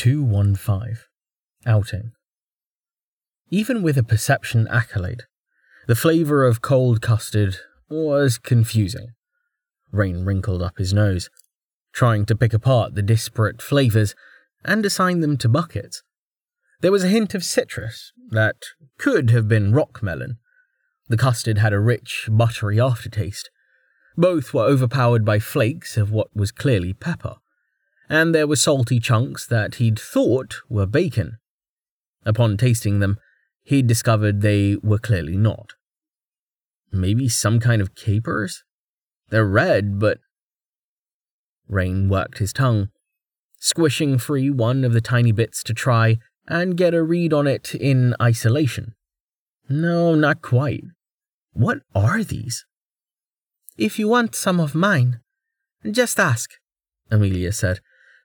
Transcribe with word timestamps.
215 0.00 0.96
Outing. 1.66 2.12
Even 3.50 3.82
with 3.82 3.98
a 3.98 4.02
perception 4.02 4.66
accolade, 4.68 5.24
the 5.88 5.94
flavour 5.94 6.46
of 6.46 6.62
cold 6.62 7.02
custard 7.02 7.58
was 7.90 8.38
confusing. 8.38 9.08
Rain 9.92 10.24
wrinkled 10.24 10.62
up 10.62 10.78
his 10.78 10.94
nose, 10.94 11.28
trying 11.92 12.24
to 12.24 12.34
pick 12.34 12.54
apart 12.54 12.94
the 12.94 13.02
disparate 13.02 13.60
flavours 13.60 14.14
and 14.64 14.86
assign 14.86 15.20
them 15.20 15.36
to 15.36 15.50
buckets. 15.50 16.02
There 16.80 16.92
was 16.92 17.04
a 17.04 17.08
hint 17.08 17.34
of 17.34 17.44
citrus 17.44 18.14
that 18.30 18.56
could 18.96 19.28
have 19.28 19.48
been 19.48 19.74
rock 19.74 20.02
melon. 20.02 20.38
The 21.10 21.18
custard 21.18 21.58
had 21.58 21.74
a 21.74 21.78
rich, 21.78 22.26
buttery 22.30 22.80
aftertaste. 22.80 23.50
Both 24.16 24.54
were 24.54 24.64
overpowered 24.64 25.26
by 25.26 25.40
flakes 25.40 25.98
of 25.98 26.10
what 26.10 26.34
was 26.34 26.52
clearly 26.52 26.94
pepper, 26.94 27.36
and 28.10 28.34
there 28.34 28.48
were 28.48 28.56
salty 28.56 28.98
chunks 28.98 29.46
that 29.46 29.76
he'd 29.76 29.98
thought 29.98 30.56
were 30.68 30.84
bacon. 30.84 31.38
Upon 32.26 32.56
tasting 32.56 32.98
them, 32.98 33.18
he'd 33.62 33.86
discovered 33.86 34.40
they 34.40 34.76
were 34.82 34.98
clearly 34.98 35.36
not. 35.36 35.74
Maybe 36.90 37.28
some 37.28 37.60
kind 37.60 37.80
of 37.80 37.94
capers? 37.94 38.64
They're 39.28 39.46
red, 39.46 40.00
but. 40.00 40.18
Rain 41.68 42.08
worked 42.08 42.38
his 42.38 42.52
tongue, 42.52 42.88
squishing 43.60 44.18
free 44.18 44.50
one 44.50 44.84
of 44.84 44.92
the 44.92 45.00
tiny 45.00 45.30
bits 45.30 45.62
to 45.62 45.72
try 45.72 46.18
and 46.48 46.76
get 46.76 46.94
a 46.94 47.04
read 47.04 47.32
on 47.32 47.46
it 47.46 47.76
in 47.76 48.16
isolation. 48.20 48.94
No, 49.68 50.16
not 50.16 50.42
quite. 50.42 50.82
What 51.52 51.78
are 51.94 52.24
these? 52.24 52.66
If 53.78 54.00
you 54.00 54.08
want 54.08 54.34
some 54.34 54.58
of 54.58 54.74
mine, 54.74 55.20
just 55.88 56.18
ask, 56.18 56.50
Amelia 57.08 57.52
said, 57.52 57.78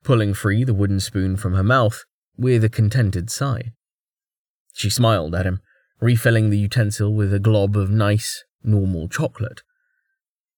pulling 0.06 0.34
free 0.34 0.64
the 0.64 0.74
wooden 0.74 1.02
spoon 1.02 1.36
from 1.36 1.54
her 1.56 1.64
mouth 1.64 2.06
with 2.38 2.64
a 2.64 2.70
contented 2.70 3.30
sigh. 3.30 3.74
She 4.74 4.90
smiled 4.90 5.36
at 5.36 5.46
him, 5.46 5.60
refilling 6.00 6.50
the 6.50 6.60
utensil 6.60 7.14
with 7.14 7.34
a 7.34 7.40
glob 7.40 7.76
of 7.76 7.90
nice, 7.90 8.44
normal 8.64 9.10
chocolate. 9.10 9.64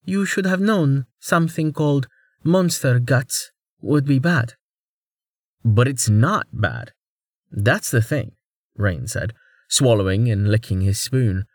You 0.04 0.26
should 0.26 0.46
have 0.46 0.60
known 0.60 1.06
something 1.20 1.74
called 1.74 2.08
monster 2.44 3.00
guts 3.00 3.52
would 3.82 4.06
be 4.06 4.20
bad. 4.20 4.54
But 5.64 5.88
it's 5.88 6.10
not 6.10 6.48
bad. 6.52 6.92
That's 7.52 7.90
the 7.90 8.02
thing, 8.02 8.34
Rain 8.76 9.08
said, 9.08 9.34
swallowing 9.70 10.30
and 10.30 10.50
licking 10.50 10.82
his 10.82 11.00
spoon. 11.00 11.46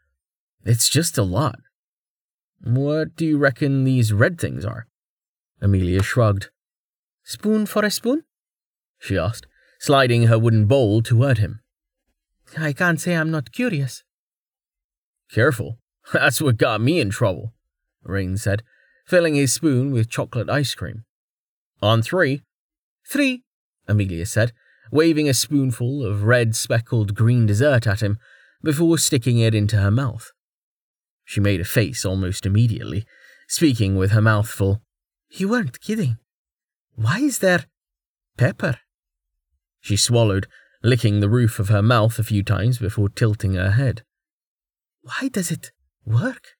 It's 0.65 0.89
just 0.89 1.19
a 1.19 1.23
lot. 1.23 1.59
What 2.63 3.17
do 3.17 3.27
you 3.27 3.39
reckon 3.39 3.85
these 3.85 4.13
red 4.13 4.41
things 4.41 4.65
are? 4.65 4.87
Amelia 5.61 6.03
shrugged. 6.03 6.51
Spoon 7.25 7.67
for 7.67 7.85
a 7.85 7.91
spoon? 7.91 8.25
she 8.99 9.19
asked, 9.19 9.47
sliding 9.81 10.25
her 10.25 10.39
wooden 10.39 10.67
bowl 10.67 11.03
toward 11.03 11.39
him. 11.39 11.61
I 12.57 12.73
can't 12.73 13.01
say 13.01 13.15
I'm 13.15 13.31
not 13.31 13.53
curious. 13.53 14.05
Careful. 15.31 15.79
That's 16.13 16.41
what 16.41 16.57
got 16.57 16.81
me 16.81 17.01
in 17.01 17.11
trouble, 17.11 17.55
Rain 18.03 18.37
said, 18.37 18.63
filling 19.07 19.35
his 19.35 19.53
spoon 19.53 19.93
with 19.93 20.11
chocolate 20.11 20.51
ice 20.51 20.75
cream. 20.75 21.05
On 21.81 22.03
three. 22.03 22.43
Three, 23.09 23.43
Amelia 23.89 24.27
said, 24.27 24.53
waving 24.91 25.29
a 25.29 25.35
spoonful 25.35 26.05
of 26.05 26.25
red 26.25 26.55
speckled 26.55 27.15
green 27.15 27.47
dessert 27.47 27.87
at 27.87 28.03
him 28.03 28.19
before 28.63 28.99
sticking 28.99 29.39
it 29.39 29.55
into 29.55 29.77
her 29.77 29.91
mouth. 29.91 30.31
She 31.25 31.41
made 31.41 31.61
a 31.61 31.65
face 31.65 32.05
almost 32.05 32.47
immediately, 32.47 33.05
speaking 33.49 33.97
with 33.97 34.11
her 34.13 34.21
mouth 34.21 34.49
full. 34.49 34.83
You 35.31 35.49
weren't 35.49 35.81
kidding. 35.81 36.19
Why 36.95 37.19
is 37.19 37.39
there 37.39 37.67
pepper? 38.37 38.79
She 39.81 39.97
swallowed, 39.97 40.47
licking 40.83 41.21
the 41.21 41.29
roof 41.29 41.59
of 41.59 41.69
her 41.69 41.83
mouth 41.83 42.19
a 42.19 42.25
few 42.25 42.43
times 42.43 42.79
before 42.79 43.09
tilting 43.09 43.55
her 43.55 43.73
head. 43.73 44.03
Why 45.03 45.29
does 45.29 45.51
it 45.51 45.73
work? 46.05 46.57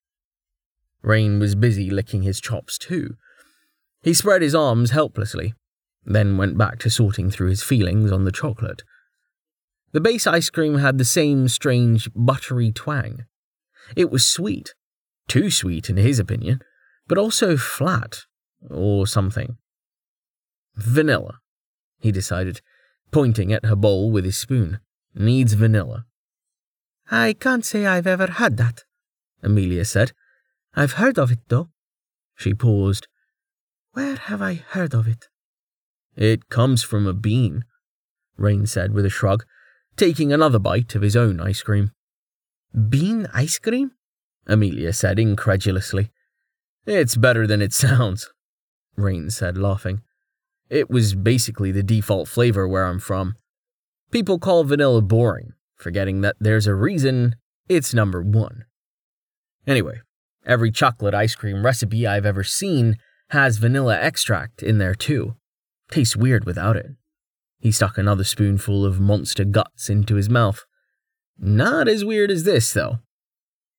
Rain 1.01 1.39
was 1.39 1.55
busy 1.55 1.89
licking 1.89 2.23
his 2.23 2.41
chops 2.41 2.77
too. 2.77 3.15
He 4.01 4.13
spread 4.13 4.41
his 4.41 4.55
arms 4.55 4.91
helplessly, 4.91 5.53
then 6.05 6.37
went 6.37 6.57
back 6.57 6.79
to 6.79 6.89
sorting 6.89 7.29
through 7.29 7.49
his 7.49 7.63
feelings 7.63 8.11
on 8.11 8.25
the 8.25 8.31
chocolate. 8.31 8.83
The 9.91 10.01
base 10.01 10.25
ice 10.25 10.49
cream 10.49 10.79
had 10.79 10.97
the 10.97 11.05
same 11.05 11.47
strange 11.47 12.09
buttery 12.15 12.71
twang. 12.71 13.25
It 13.95 14.09
was 14.09 14.25
sweet, 14.25 14.73
too 15.27 15.51
sweet 15.51 15.89
in 15.89 15.97
his 15.97 16.19
opinion, 16.19 16.61
but 17.07 17.17
also 17.17 17.57
flat, 17.57 18.23
or 18.69 19.05
something. 19.05 19.57
Vanilla, 20.75 21.39
he 21.99 22.11
decided, 22.11 22.61
pointing 23.11 23.53
at 23.53 23.65
her 23.65 23.75
bowl 23.75 24.11
with 24.11 24.25
his 24.25 24.37
spoon. 24.37 24.79
Needs 25.15 25.53
vanilla. 25.53 26.05
I 27.11 27.33
can't 27.33 27.63
say 27.63 27.85
I've 27.85 28.07
ever 28.07 28.27
had 28.27 28.57
that, 28.57 28.83
Amelia 29.43 29.85
said. 29.85 30.11
I've 30.73 30.93
heard 30.93 31.19
of 31.19 31.31
it, 31.31 31.39
though. 31.49 31.69
She 32.35 32.53
paused. 32.53 33.07
Where 33.91 34.15
have 34.15 34.41
I 34.41 34.55
heard 34.55 34.95
of 34.95 35.07
it? 35.07 35.27
It 36.15 36.49
comes 36.49 36.83
from 36.83 37.05
a 37.05 37.13
bean, 37.13 37.63
Rain 38.37 38.65
said 38.65 38.93
with 38.93 39.05
a 39.05 39.09
shrug, 39.09 39.45
taking 39.95 40.33
another 40.33 40.59
bite 40.59 40.95
of 40.95 41.03
his 41.03 41.15
own 41.15 41.39
ice 41.39 41.61
cream. 41.61 41.91
Bean 42.89 43.27
ice 43.33 43.59
cream? 43.59 43.91
Amelia 44.47 44.93
said 44.93 45.19
incredulously. 45.19 46.11
It's 46.85 47.15
better 47.15 47.45
than 47.45 47.61
it 47.61 47.73
sounds, 47.85 48.31
Rain 48.95 49.29
said, 49.29 49.57
laughing. 49.57 50.01
It 50.73 50.89
was 50.89 51.13
basically 51.13 51.71
the 51.71 51.83
default 51.83 52.27
flavor 52.27 52.67
where 52.67 52.85
I'm 52.85 52.97
from. 52.97 53.35
People 54.09 54.39
call 54.39 54.63
vanilla 54.63 55.03
boring, 55.03 55.53
forgetting 55.75 56.21
that 56.21 56.35
there's 56.39 56.65
a 56.65 56.73
reason 56.73 57.35
it's 57.69 57.93
number 57.93 58.23
one. 58.23 58.65
Anyway, 59.67 60.01
every 60.47 60.71
chocolate 60.71 61.13
ice 61.13 61.35
cream 61.35 61.63
recipe 61.63 62.07
I've 62.07 62.25
ever 62.25 62.43
seen 62.43 62.97
has 63.29 63.59
vanilla 63.59 63.99
extract 63.99 64.63
in 64.63 64.79
there 64.79 64.95
too. 64.95 65.35
Tastes 65.91 66.15
weird 66.15 66.43
without 66.43 66.75
it. 66.75 66.87
He 67.59 67.71
stuck 67.71 67.99
another 67.99 68.23
spoonful 68.23 68.83
of 68.83 68.99
monster 68.99 69.45
guts 69.45 69.91
into 69.91 70.15
his 70.15 70.27
mouth. 70.27 70.65
Not 71.37 71.87
as 71.87 72.03
weird 72.03 72.31
as 72.31 72.45
this, 72.45 72.73
though. 72.73 72.97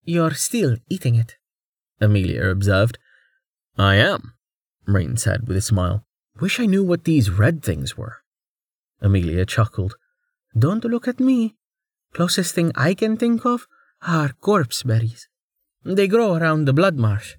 You're 0.04 0.34
still 0.34 0.76
eating 0.88 1.16
it, 1.16 1.38
Amelia 2.00 2.46
observed. 2.46 2.98
I 3.76 3.96
am, 3.96 4.34
Rain 4.86 5.16
said 5.16 5.48
with 5.48 5.56
a 5.56 5.60
smile. 5.60 6.06
Wish 6.40 6.58
I 6.58 6.66
knew 6.66 6.82
what 6.82 7.04
these 7.04 7.30
red 7.30 7.62
things 7.62 7.96
were. 7.96 8.16
Amelia 9.00 9.46
chuckled. 9.46 9.94
Don't 10.58 10.84
look 10.84 11.06
at 11.06 11.20
me. 11.20 11.56
Closest 12.12 12.54
thing 12.54 12.72
I 12.74 12.94
can 12.94 13.16
think 13.16 13.44
of 13.44 13.66
are 14.02 14.32
corpse 14.40 14.82
berries. 14.82 15.28
They 15.84 16.08
grow 16.08 16.34
around 16.34 16.64
the 16.64 16.72
blood 16.72 16.96
marsh. 16.96 17.36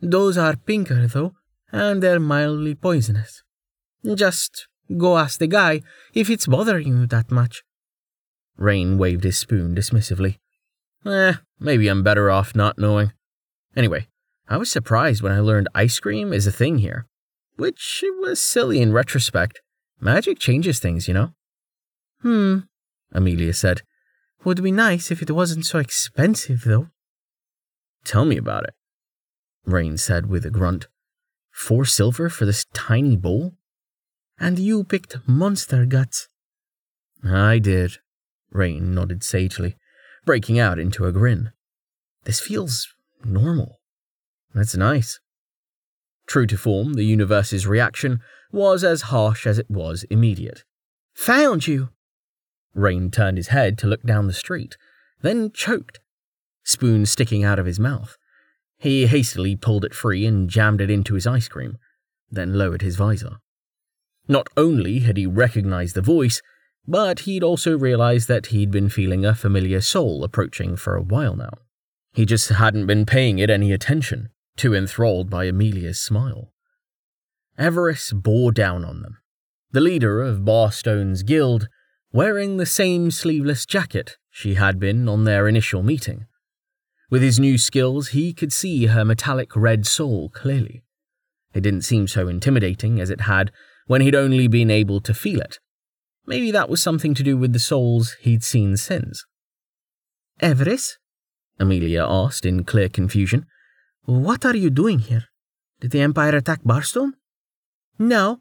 Those 0.00 0.38
are 0.38 0.56
pinker, 0.56 1.06
though, 1.06 1.34
and 1.72 2.02
they're 2.02 2.20
mildly 2.20 2.74
poisonous. 2.74 3.42
Just 4.14 4.68
go 4.96 5.18
ask 5.18 5.38
the 5.38 5.46
guy 5.46 5.82
if 6.14 6.30
it's 6.30 6.46
bothering 6.46 6.86
you 6.86 7.06
that 7.06 7.30
much. 7.30 7.64
Rain 8.56 8.98
waved 8.98 9.24
his 9.24 9.38
spoon 9.38 9.74
dismissively. 9.74 10.38
Eh, 11.04 11.34
maybe 11.58 11.88
I'm 11.88 12.02
better 12.02 12.30
off 12.30 12.54
not 12.54 12.78
knowing. 12.78 13.12
Anyway, 13.76 14.08
I 14.48 14.56
was 14.56 14.70
surprised 14.70 15.22
when 15.22 15.32
I 15.32 15.40
learned 15.40 15.68
ice 15.74 15.98
cream 15.98 16.32
is 16.32 16.46
a 16.46 16.52
thing 16.52 16.78
here. 16.78 17.06
Which 17.56 18.04
was 18.20 18.42
silly 18.42 18.80
in 18.80 18.92
retrospect. 18.92 19.60
Magic 20.00 20.38
changes 20.38 20.78
things, 20.78 21.08
you 21.08 21.14
know? 21.14 21.32
Hmm, 22.20 22.58
Amelia 23.12 23.54
said. 23.54 23.82
Would 24.44 24.62
be 24.62 24.72
nice 24.72 25.10
if 25.10 25.22
it 25.22 25.30
wasn't 25.30 25.66
so 25.66 25.78
expensive, 25.78 26.64
though. 26.64 26.88
Tell 28.04 28.24
me 28.24 28.36
about 28.36 28.64
it, 28.64 28.74
Rain 29.64 29.96
said 29.96 30.26
with 30.26 30.46
a 30.46 30.50
grunt. 30.50 30.86
Four 31.50 31.84
silver 31.84 32.28
for 32.28 32.44
this 32.44 32.66
tiny 32.72 33.16
bowl? 33.16 33.54
And 34.38 34.58
you 34.58 34.84
picked 34.84 35.16
monster 35.26 35.86
guts. 35.86 36.28
I 37.24 37.58
did. 37.58 37.96
Rain 38.50 38.94
nodded 38.94 39.24
sagely, 39.24 39.76
breaking 40.24 40.58
out 40.58 40.78
into 40.78 41.06
a 41.06 41.12
grin. 41.12 41.52
This 42.24 42.38
feels 42.38 42.94
normal. 43.24 43.80
That's 44.54 44.76
nice. 44.76 45.18
True 46.26 46.46
to 46.46 46.56
form, 46.56 46.94
the 46.94 47.04
universe's 47.04 47.66
reaction 47.66 48.20
was 48.52 48.82
as 48.82 49.02
harsh 49.02 49.46
as 49.46 49.58
it 49.58 49.70
was 49.70 50.04
immediate. 50.04 50.64
Found 51.14 51.66
you! 51.66 51.90
Rain 52.74 53.10
turned 53.10 53.38
his 53.38 53.48
head 53.48 53.78
to 53.78 53.86
look 53.86 54.02
down 54.02 54.26
the 54.26 54.32
street, 54.32 54.76
then 55.22 55.50
choked, 55.50 56.00
spoon 56.64 57.06
sticking 57.06 57.44
out 57.44 57.58
of 57.58 57.66
his 57.66 57.80
mouth. 57.80 58.18
He 58.78 59.06
hastily 59.06 59.56
pulled 59.56 59.84
it 59.84 59.94
free 59.94 60.26
and 60.26 60.50
jammed 60.50 60.80
it 60.80 60.90
into 60.90 61.14
his 61.14 61.26
ice 61.26 61.48
cream, 61.48 61.78
then 62.30 62.58
lowered 62.58 62.82
his 62.82 62.96
visor. 62.96 63.38
Not 64.28 64.48
only 64.56 65.00
had 65.00 65.16
he 65.16 65.26
recognized 65.26 65.94
the 65.94 66.02
voice, 66.02 66.42
but 66.86 67.20
he'd 67.20 67.42
also 67.42 67.78
realized 67.78 68.28
that 68.28 68.46
he'd 68.46 68.70
been 68.70 68.88
feeling 68.88 69.24
a 69.24 69.34
familiar 69.34 69.80
soul 69.80 70.22
approaching 70.24 70.76
for 70.76 70.96
a 70.96 71.02
while 71.02 71.36
now. 71.36 71.52
He 72.12 72.24
just 72.24 72.48
hadn't 72.48 72.86
been 72.86 73.06
paying 73.06 73.38
it 73.38 73.50
any 73.50 73.72
attention, 73.72 74.30
too 74.56 74.74
enthralled 74.74 75.30
by 75.30 75.44
Amelia's 75.44 76.02
smile. 76.02 76.52
Everis 77.58 78.12
bore 78.12 78.52
down 78.52 78.84
on 78.84 79.02
them, 79.02 79.18
the 79.72 79.80
leader 79.80 80.22
of 80.22 80.44
Barstone's 80.44 81.22
guild, 81.22 81.68
wearing 82.12 82.56
the 82.56 82.66
same 82.66 83.10
sleeveless 83.10 83.66
jacket 83.66 84.16
she 84.30 84.54
had 84.54 84.78
been 84.78 85.08
on 85.08 85.24
their 85.24 85.48
initial 85.48 85.82
meeting. 85.82 86.26
With 87.10 87.22
his 87.22 87.38
new 87.38 87.56
skills, 87.56 88.08
he 88.08 88.32
could 88.32 88.52
see 88.52 88.86
her 88.86 89.04
metallic 89.04 89.54
red 89.54 89.86
soul 89.86 90.28
clearly. 90.30 90.82
It 91.54 91.60
didn't 91.60 91.82
seem 91.82 92.08
so 92.08 92.28
intimidating 92.28 93.00
as 93.00 93.10
it 93.10 93.22
had 93.22 93.52
when 93.86 94.00
he'd 94.00 94.14
only 94.14 94.48
been 94.48 94.70
able 94.70 95.00
to 95.00 95.14
feel 95.14 95.40
it. 95.40 95.58
Maybe 96.26 96.50
that 96.50 96.68
was 96.68 96.82
something 96.82 97.14
to 97.14 97.22
do 97.22 97.36
with 97.36 97.52
the 97.52 97.58
souls 97.58 98.16
he'd 98.20 98.42
seen 98.42 98.76
since. 98.76 99.24
Everis? 100.42 100.94
Amelia 101.58 102.04
asked 102.06 102.44
in 102.44 102.64
clear 102.64 102.88
confusion. 102.88 103.46
What 104.06 104.44
are 104.44 104.54
you 104.54 104.70
doing 104.70 105.00
here? 105.00 105.24
Did 105.80 105.90
the 105.90 106.00
Empire 106.00 106.36
attack 106.36 106.60
Barstone? 106.64 107.14
No, 107.98 108.40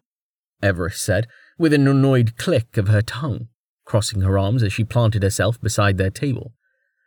Everis 0.61 0.97
said, 0.97 1.27
with 1.57 1.73
an 1.73 1.87
annoyed 1.87 2.37
click 2.37 2.77
of 2.77 2.87
her 2.87 3.01
tongue, 3.01 3.47
crossing 3.83 4.21
her 4.21 4.37
arms 4.37 4.61
as 4.61 4.73
she 4.73 4.83
planted 4.83 5.23
herself 5.23 5.59
beside 5.59 5.97
their 5.97 6.11
table. 6.11 6.53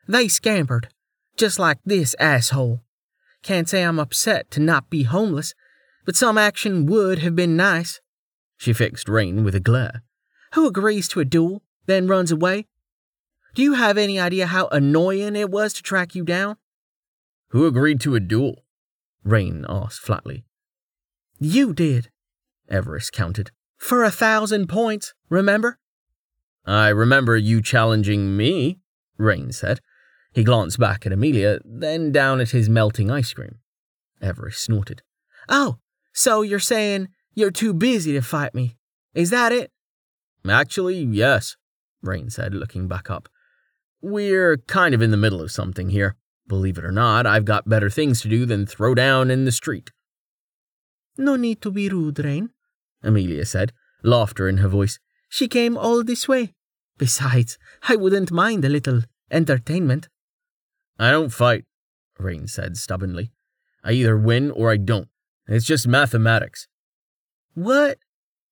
They 0.09 0.27
scampered, 0.27 0.89
just 1.37 1.61
like 1.61 1.79
this 1.85 2.17
asshole. 2.19 2.83
Can't 3.45 3.69
say 3.69 3.85
I'm 3.85 4.01
upset 4.01 4.51
to 4.51 4.61
not 4.61 4.91
be 4.91 5.05
homeless, 5.05 5.55
but 6.05 6.17
some 6.17 6.37
action 6.37 6.87
would 6.87 7.21
have 7.21 7.37
been 7.37 7.57
nice. 7.57 8.01
She 8.57 8.73
fixed 8.73 9.09
Rain 9.09 9.45
with 9.45 9.55
a 9.55 9.61
glare. 9.61 10.03
Who 10.55 10.67
agrees 10.67 11.07
to 11.09 11.21
a 11.21 11.25
duel, 11.25 11.63
then 11.87 12.09
runs 12.09 12.33
away? 12.33 12.67
Do 13.55 13.63
you 13.63 13.75
have 13.75 13.97
any 13.97 14.19
idea 14.19 14.47
how 14.47 14.67
annoying 14.69 15.37
it 15.37 15.49
was 15.49 15.73
to 15.75 15.83
track 15.83 16.17
you 16.17 16.25
down? 16.25 16.57
Who 17.51 17.67
agreed 17.67 18.01
to 18.03 18.15
a 18.15 18.21
duel? 18.21 18.65
Rain 19.25 19.65
asked 19.69 20.01
flatly. 20.01 20.45
You 21.39 21.73
did, 21.73 22.11
Everis 22.71 23.11
countered. 23.11 23.51
For 23.79 24.05
a 24.05 24.11
thousand 24.11 24.69
points, 24.69 25.15
remember? 25.29 25.79
I 26.67 26.89
remember 26.89 27.37
you 27.37 27.63
challenging 27.63 28.37
me, 28.37 28.81
Rain 29.17 29.53
said. 29.53 29.81
He 30.33 30.45
glanced 30.45 30.79
back 30.79 31.07
at 31.07 31.13
Amelia, 31.13 31.61
then 31.65 32.13
down 32.13 32.41
at 32.41 32.51
his 32.51 32.69
melting 32.69 33.11
ice 33.11 33.33
cream. 33.33 33.61
Everis 34.21 34.55
snorted. 34.55 35.03
Oh, 35.49 35.79
so 36.13 36.43
you're 36.43 36.59
saying 36.59 37.09
you're 37.35 37.51
too 37.51 37.73
busy 37.73 38.13
to 38.13 38.21
fight 38.21 38.55
me. 38.55 38.77
Is 39.15 39.31
that 39.31 39.53
it? 39.53 39.71
Actually, 40.47 40.99
yes, 40.99 41.57
Rain 42.03 42.31
said, 42.31 42.53
looking 42.53 42.89
back 42.89 43.11
up. 43.11 43.29
We're 44.03 44.59
kind 44.59 44.95
of 44.95 45.03
in 45.03 45.11
the 45.11 45.17
middle 45.17 45.41
of 45.41 45.51
something 45.51 45.91
here. 45.91 46.17
Believe 46.49 46.79
it 46.79 46.85
or 46.85 46.93
not, 46.93 47.27
I've 47.27 47.45
got 47.45 47.69
better 47.69 47.91
things 47.91 48.23
to 48.23 48.29
do 48.29 48.47
than 48.47 48.67
throw 48.67 48.95
down 48.95 49.31
in 49.31 49.45
the 49.45 49.53
street. 49.53 49.91
No 51.17 51.37
need 51.37 51.61
to 51.63 51.71
be 51.71 51.89
rude, 51.89 52.19
Rain, 52.19 52.51
Amelia 53.03 53.45
said, 53.45 53.73
laughter 54.03 54.49
in 54.49 54.59
her 54.59 54.69
voice. 54.69 54.99
She 55.29 55.47
came 55.47 55.77
all 55.77 56.03
this 56.03 56.27
way. 56.27 56.55
Besides, 56.97 57.59
I 57.89 57.97
wouldn't 57.97 58.33
mind 58.33 58.65
a 58.65 58.69
little 58.69 59.03
entertainment. 59.31 60.09
I 60.99 61.11
don't 61.11 61.31
fight, 61.31 61.65
Rain 62.19 62.49
said 62.49 62.77
stubbornly. 62.77 63.31
I 63.85 63.93
either 63.93 64.17
win 64.17 64.51
or 64.51 64.73
I 64.73 64.77
don't. 64.79 65.09
It's 65.47 65.67
just 65.67 65.87
mathematics. 65.87 66.67
What? 67.55 67.99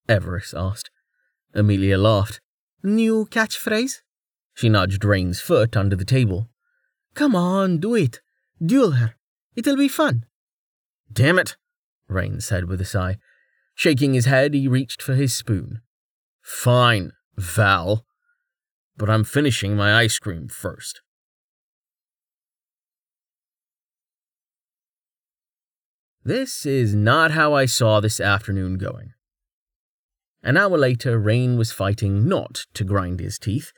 Everis 0.08 0.54
asked. 0.56 0.90
Amelia 1.54 1.98
laughed. 1.98 2.40
New 2.82 3.26
catchphrase? 3.26 4.02
She 4.54 4.69
nudged 4.69 5.04
Rain's 5.04 5.40
foot 5.40 5.76
under 5.76 5.96
the 5.96 6.04
table. 6.04 6.48
Come 7.17 7.35
on, 7.35 7.79
do 7.79 7.95
it. 7.95 8.21
Duel 8.65 8.93
her. 8.93 9.17
It'll 9.57 9.77
be 9.77 9.89
fun. 9.89 10.27
Damn 11.11 11.39
it, 11.39 11.57
Rain 12.09 12.43
said 12.43 12.67
with 12.67 12.79
a 12.81 12.85
sigh. 12.85 13.17
Shaking 13.75 14.13
his 14.13 14.27
head, 14.27 14.53
he 14.53 14.69
reached 14.69 15.01
for 15.01 15.15
his 15.15 15.35
spoon. 15.35 15.81
Fine, 16.43 17.13
Val. 17.35 18.05
But 18.99 19.09
I'm 19.09 19.25
finishing 19.25 19.77
my 19.77 19.95
ice 19.95 20.19
cream 20.19 20.49
first. 20.49 21.01
This 26.23 26.67
is 26.67 26.95
not 26.95 27.31
how 27.31 27.55
I 27.55 27.65
saw 27.65 28.01
this 28.01 28.21
afternoon 28.21 28.77
going. 28.77 29.15
An 30.43 30.59
hour 30.59 30.77
later, 30.77 31.19
Rain 31.19 31.57
was 31.57 31.73
fighting 31.73 32.29
not 32.29 32.67
to 32.75 32.85
grind 32.85 33.21
his 33.21 33.39
teeth 33.39 33.73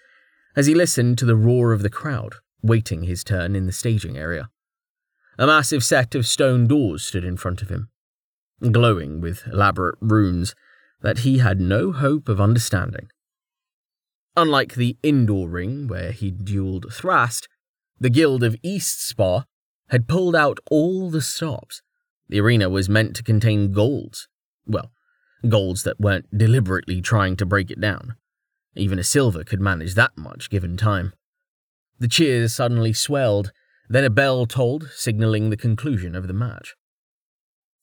as 0.57 0.67
he 0.67 0.75
listened 0.75 1.19
to 1.19 1.25
the 1.25 1.37
roar 1.37 1.73
of 1.73 1.83
the 1.83 1.91
crowd, 1.91 2.35
waiting 2.63 3.05
his 3.05 3.25
turn 3.25 3.55
in 3.55 3.67
the 3.67 3.73
staging 3.73 4.17
area. 4.17 4.51
A 5.39 5.47
massive 5.47 5.85
set 5.85 6.15
of 6.15 6.27
stone 6.27 6.67
doors 6.67 7.05
stood 7.05 7.25
in 7.25 7.37
front 7.37 7.63
of 7.63 7.69
him, 7.69 7.91
glowing 8.73 9.21
with 9.21 9.47
elaborate 9.47 9.97
runes 10.01 10.55
that 11.01 11.19
he 11.19 11.39
had 11.39 11.61
no 11.61 11.93
hope 11.93 12.29
of 12.29 12.41
understanding. 12.41 13.09
Unlike 14.37 14.75
the 14.75 14.97
indoor 15.03 15.49
ring 15.49 15.89
where 15.89 16.13
he 16.13 16.31
dueled 16.31 16.93
Thrast, 16.93 17.49
the 18.01 18.11
Guild 18.11 18.43
of 18.43 18.57
East 18.63 19.07
Spa 19.07 19.45
had 19.91 20.09
pulled 20.09 20.37
out 20.37 20.59
all 20.71 21.11
the 21.11 21.23
stops. 21.23 21.83
The 22.29 22.41
arena 22.41 22.69
was 22.69 22.89
meant 22.89 23.17
to 23.17 23.23
contain 23.23 23.73
golds. 23.73 24.29
Well, 24.67 24.93
golds 25.49 25.83
that 25.85 26.01
weren't 26.01 26.37
deliberately 26.37 27.01
trying 27.01 27.37
to 27.37 27.47
break 27.47 27.71
it 27.71 27.81
down. 27.81 28.17
Even 28.77 28.99
a 28.99 29.05
silver 29.05 29.45
could 29.45 29.61
manage 29.61 29.95
that 29.95 30.17
much 30.17 30.51
given 30.51 30.77
time. 30.77 31.13
The 31.99 32.09
cheers 32.09 32.55
suddenly 32.55 32.93
swelled, 32.93 33.53
then 33.89 34.05
a 34.05 34.11
bell 34.11 34.47
tolled, 34.47 34.91
signaling 34.95 35.51
the 35.51 35.57
conclusion 35.57 36.15
of 36.15 36.27
the 36.27 36.33
match. 36.33 36.75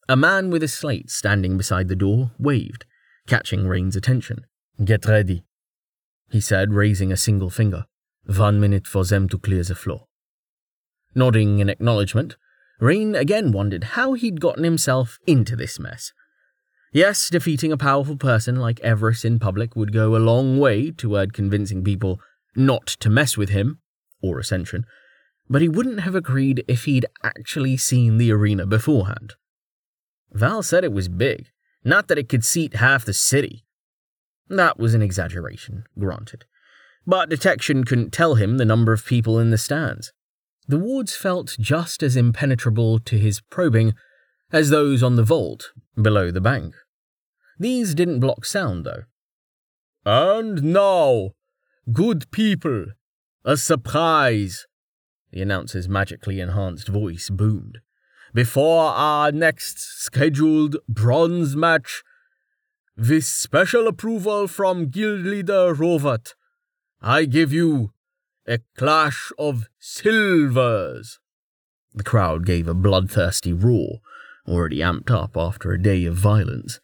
A 0.07 0.15
man 0.15 0.50
with 0.50 0.63
a 0.63 0.67
slate 0.67 1.09
standing 1.09 1.57
beside 1.57 1.88
the 1.88 1.95
door 1.95 2.31
waved, 2.38 2.85
catching 3.27 3.67
Rain's 3.67 3.95
attention. 3.95 4.45
Get 4.83 5.06
ready, 5.06 5.45
he 6.29 6.41
said, 6.41 6.73
raising 6.73 7.12
a 7.12 7.17
single 7.17 7.50
finger. 7.50 7.85
One 8.25 8.59
minute 8.59 8.88
for 8.88 9.03
them 9.06 9.29
to 9.29 9.38
clear 9.38 9.63
the 9.63 9.75
floor. 9.75 10.07
Nodding 11.13 11.59
in 11.59 11.69
acknowledgement, 11.69 12.35
Rain 12.79 13.15
again 13.15 13.51
wondered 13.51 13.83
how 13.95 14.13
he'd 14.13 14.41
gotten 14.41 14.63
himself 14.63 15.18
into 15.25 15.56
this 15.56 15.79
mess. 15.79 16.11
Yes, 16.91 17.29
defeating 17.29 17.71
a 17.71 17.77
powerful 17.77 18.18
person 18.18 18.57
like 18.57 18.79
Everis 18.79 19.25
in 19.25 19.39
public 19.39 19.75
would 19.75 19.94
go 19.94 20.15
a 20.15 20.18
long 20.18 20.59
way 20.59 20.91
toward 20.91 21.33
convincing 21.33 21.83
people 21.83 22.19
not 22.56 22.88
to 22.88 23.09
mess 23.09 23.38
with 23.38 23.50
him, 23.50 23.79
or 24.21 24.39
Ascension, 24.39 24.85
but 25.50 25.62
he 25.62 25.69
wouldn't 25.69 26.01
have 26.01 26.15
agreed 26.15 26.63
if 26.67 26.85
he'd 26.85 27.06
actually 27.23 27.77
seen 27.77 28.17
the 28.17 28.31
arena 28.31 28.65
beforehand. 28.65 29.33
Val 30.31 30.63
said 30.63 30.83
it 30.83 30.91
was 30.91 31.07
big, 31.07 31.50
not 31.83 32.07
that 32.07 32.17
it 32.17 32.29
could 32.29 32.44
seat 32.44 32.75
half 32.75 33.06
the 33.06 33.13
city. 33.13 33.63
That 34.50 34.79
was 34.79 34.94
an 34.94 35.01
exaggeration, 35.01 35.85
granted, 35.97 36.45
but 37.06 37.30
detection 37.30 37.83
couldn't 37.83 38.11
tell 38.11 38.35
him 38.35 38.57
the 38.57 38.66
number 38.66 38.92
of 38.94 39.06
people 39.06 39.40
in 39.40 39.51
the 39.51 39.57
stands. 39.57 40.11
The 40.68 40.80
wards 40.80 41.16
felt 41.16 41.56
just 41.59 42.01
as 42.01 42.16
impenetrable 42.16 42.99
to 42.99 43.18
his 43.18 43.40
probing 43.40 43.94
as 44.51 44.69
those 44.69 45.04
on 45.04 45.16
the 45.16 45.23
vault 45.23 45.71
below 45.99 46.31
the 46.31 46.42
bank. 46.42 46.75
These 47.59 47.94
didn't 47.95 48.19
block 48.19 48.45
sound, 48.45 48.85
though. 48.85 49.04
And 50.06 50.63
now, 50.63 51.31
good 51.92 52.30
people, 52.31 52.87
a 53.45 53.56
surprise, 53.56 54.66
the 55.31 55.42
announcer's 55.42 55.87
magically 55.87 56.40
enhanced 56.40 56.87
voice 56.87 57.30
boomed. 57.30 57.78
Before 58.33 58.92
our 58.92 59.31
next 59.31 59.80
scheduled 59.80 60.78
bronze 60.90 61.56
match, 61.56 62.04
with 62.97 63.23
special 63.23 63.87
approval 63.87 64.47
from 64.47 64.87
guild 64.87 65.21
leader 65.21 65.73
Rovat, 65.75 66.33
I 67.02 67.25
give 67.25 67.54
you 67.54 67.92
a 68.47 68.59
clash 68.78 69.31
of 69.37 69.68
silvers. 69.80 71.19
The 71.94 72.04
crowd 72.04 72.45
gave 72.45 72.68
a 72.68 72.73
bloodthirsty 72.73 73.54
roar, 73.54 73.99
already 74.47 74.80
amped 74.80 75.11
up 75.11 75.37
after 75.37 75.71
a 75.71 75.81
day 75.81 76.06
of 76.06 76.16
violence. 76.16 76.80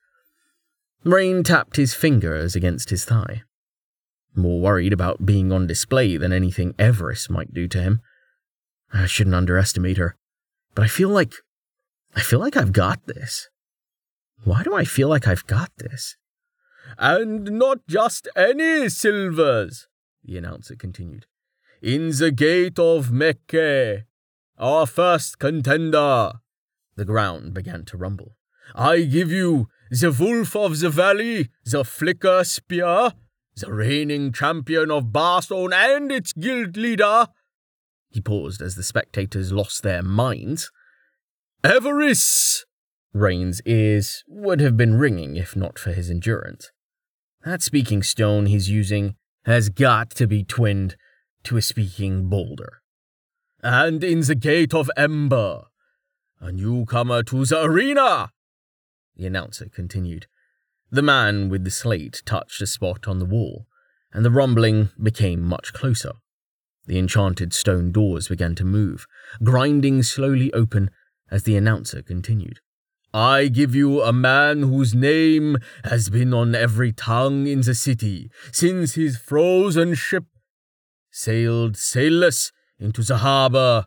Rain 1.03 1.43
tapped 1.43 1.77
his 1.77 1.95
fingers 1.95 2.55
against 2.55 2.91
his 2.91 3.03
thigh. 3.03 3.43
More 4.35 4.61
worried 4.61 4.93
about 4.93 5.25
being 5.25 5.51
on 5.51 5.67
display 5.67 6.17
than 6.17 6.31
anything 6.31 6.73
Everis 6.73 7.29
might 7.29 7.53
do 7.53 7.67
to 7.67 7.81
him. 7.81 8.01
I 8.93 9.05
shouldn't 9.05 9.35
underestimate 9.35 9.97
her, 9.97 10.15
but 10.75 10.83
I 10.83 10.87
feel 10.87 11.09
like. 11.09 11.33
I 12.15 12.21
feel 12.21 12.39
like 12.39 12.57
I've 12.57 12.73
got 12.73 13.05
this. 13.07 13.49
Why 14.43 14.63
do 14.63 14.75
I 14.75 14.83
feel 14.83 15.07
like 15.07 15.27
I've 15.27 15.47
got 15.47 15.71
this? 15.77 16.17
And 16.97 17.51
not 17.51 17.87
just 17.87 18.27
any 18.35 18.89
silvers, 18.89 19.87
the 20.23 20.37
announcer 20.37 20.75
continued. 20.75 21.25
In 21.81 22.09
the 22.09 22.31
gate 22.31 22.79
of 22.79 23.11
Mecca, 23.11 24.03
our 24.57 24.85
first 24.85 25.39
contender. 25.39 26.33
The 26.95 27.05
ground 27.05 27.53
began 27.53 27.85
to 27.85 27.97
rumble. 27.97 28.35
I 28.75 29.01
give 29.01 29.31
you 29.31 29.69
the 29.89 30.11
Wolf 30.11 30.55
of 30.55 30.79
the 30.79 30.89
Valley, 30.89 31.49
the 31.65 31.83
Flicker 31.83 32.43
Spear, 32.43 33.13
the 33.61 33.71
reigning 33.71 34.31
champion 34.31 34.91
of 34.91 35.13
Barstone 35.13 35.73
and 35.73 36.11
its 36.11 36.33
guild 36.33 36.77
leader. 36.77 37.27
He 38.09 38.21
paused 38.21 38.61
as 38.61 38.75
the 38.75 38.83
spectators 38.83 39.51
lost 39.51 39.83
their 39.83 40.03
minds. 40.03 40.69
Everis! 41.63 42.63
Rain's 43.13 43.61
ears 43.65 44.23
would 44.27 44.59
have 44.59 44.77
been 44.77 44.95
ringing 44.95 45.35
if 45.35 45.55
not 45.55 45.77
for 45.77 45.91
his 45.91 46.09
endurance. 46.09 46.71
That 47.43 47.61
speaking 47.61 48.03
stone 48.03 48.45
he's 48.45 48.69
using 48.69 49.15
has 49.45 49.69
got 49.69 50.11
to 50.11 50.27
be 50.27 50.43
twinned 50.43 50.95
to 51.43 51.57
a 51.57 51.61
speaking 51.61 52.29
boulder. 52.29 52.81
And 53.63 54.03
in 54.03 54.21
the 54.21 54.35
gate 54.35 54.73
of 54.73 54.89
ember, 54.95 55.63
a 56.39 56.51
newcomer 56.51 57.23
to 57.23 57.45
the 57.45 57.63
arena, 57.63 58.31
the 59.15 59.27
announcer 59.27 59.67
continued. 59.69 60.27
The 60.91 61.01
man 61.01 61.47
with 61.47 61.63
the 61.63 61.71
slate 61.71 62.21
touched 62.25 62.61
a 62.61 62.67
spot 62.67 63.07
on 63.07 63.19
the 63.19 63.25
wall, 63.25 63.65
and 64.11 64.25
the 64.25 64.31
rumbling 64.31 64.89
became 65.01 65.41
much 65.41 65.71
closer. 65.71 66.11
The 66.85 66.99
enchanted 66.99 67.53
stone 67.53 67.93
doors 67.93 68.27
began 68.27 68.55
to 68.55 68.65
move, 68.65 69.07
grinding 69.41 70.03
slowly 70.03 70.51
open 70.51 70.89
as 71.29 71.43
the 71.43 71.55
announcer 71.55 72.01
continued. 72.01 72.59
I 73.13 73.47
give 73.47 73.73
you 73.73 74.01
a 74.01 74.11
man 74.11 74.63
whose 74.63 74.93
name 74.93 75.57
has 75.85 76.09
been 76.09 76.33
on 76.33 76.55
every 76.55 76.91
tongue 76.91 77.47
in 77.47 77.61
the 77.61 77.75
city 77.75 78.29
since 78.51 78.95
his 78.95 79.17
frozen 79.17 79.93
ship 79.95 80.25
sailed 81.09 81.77
sailless 81.77 82.51
into 82.79 83.03
the 83.03 83.17
harbor. 83.17 83.85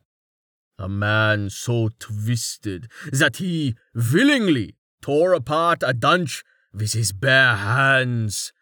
A 0.78 0.88
man 0.88 1.50
so 1.50 1.90
twisted 1.98 2.88
that 3.12 3.36
he 3.36 3.74
willingly 3.94 4.76
tore 5.02 5.34
apart 5.34 5.82
a 5.82 5.92
dunch 5.92 6.42
with 6.74 6.92
his 6.92 7.12
bare 7.12 7.56
hands. 7.56 8.52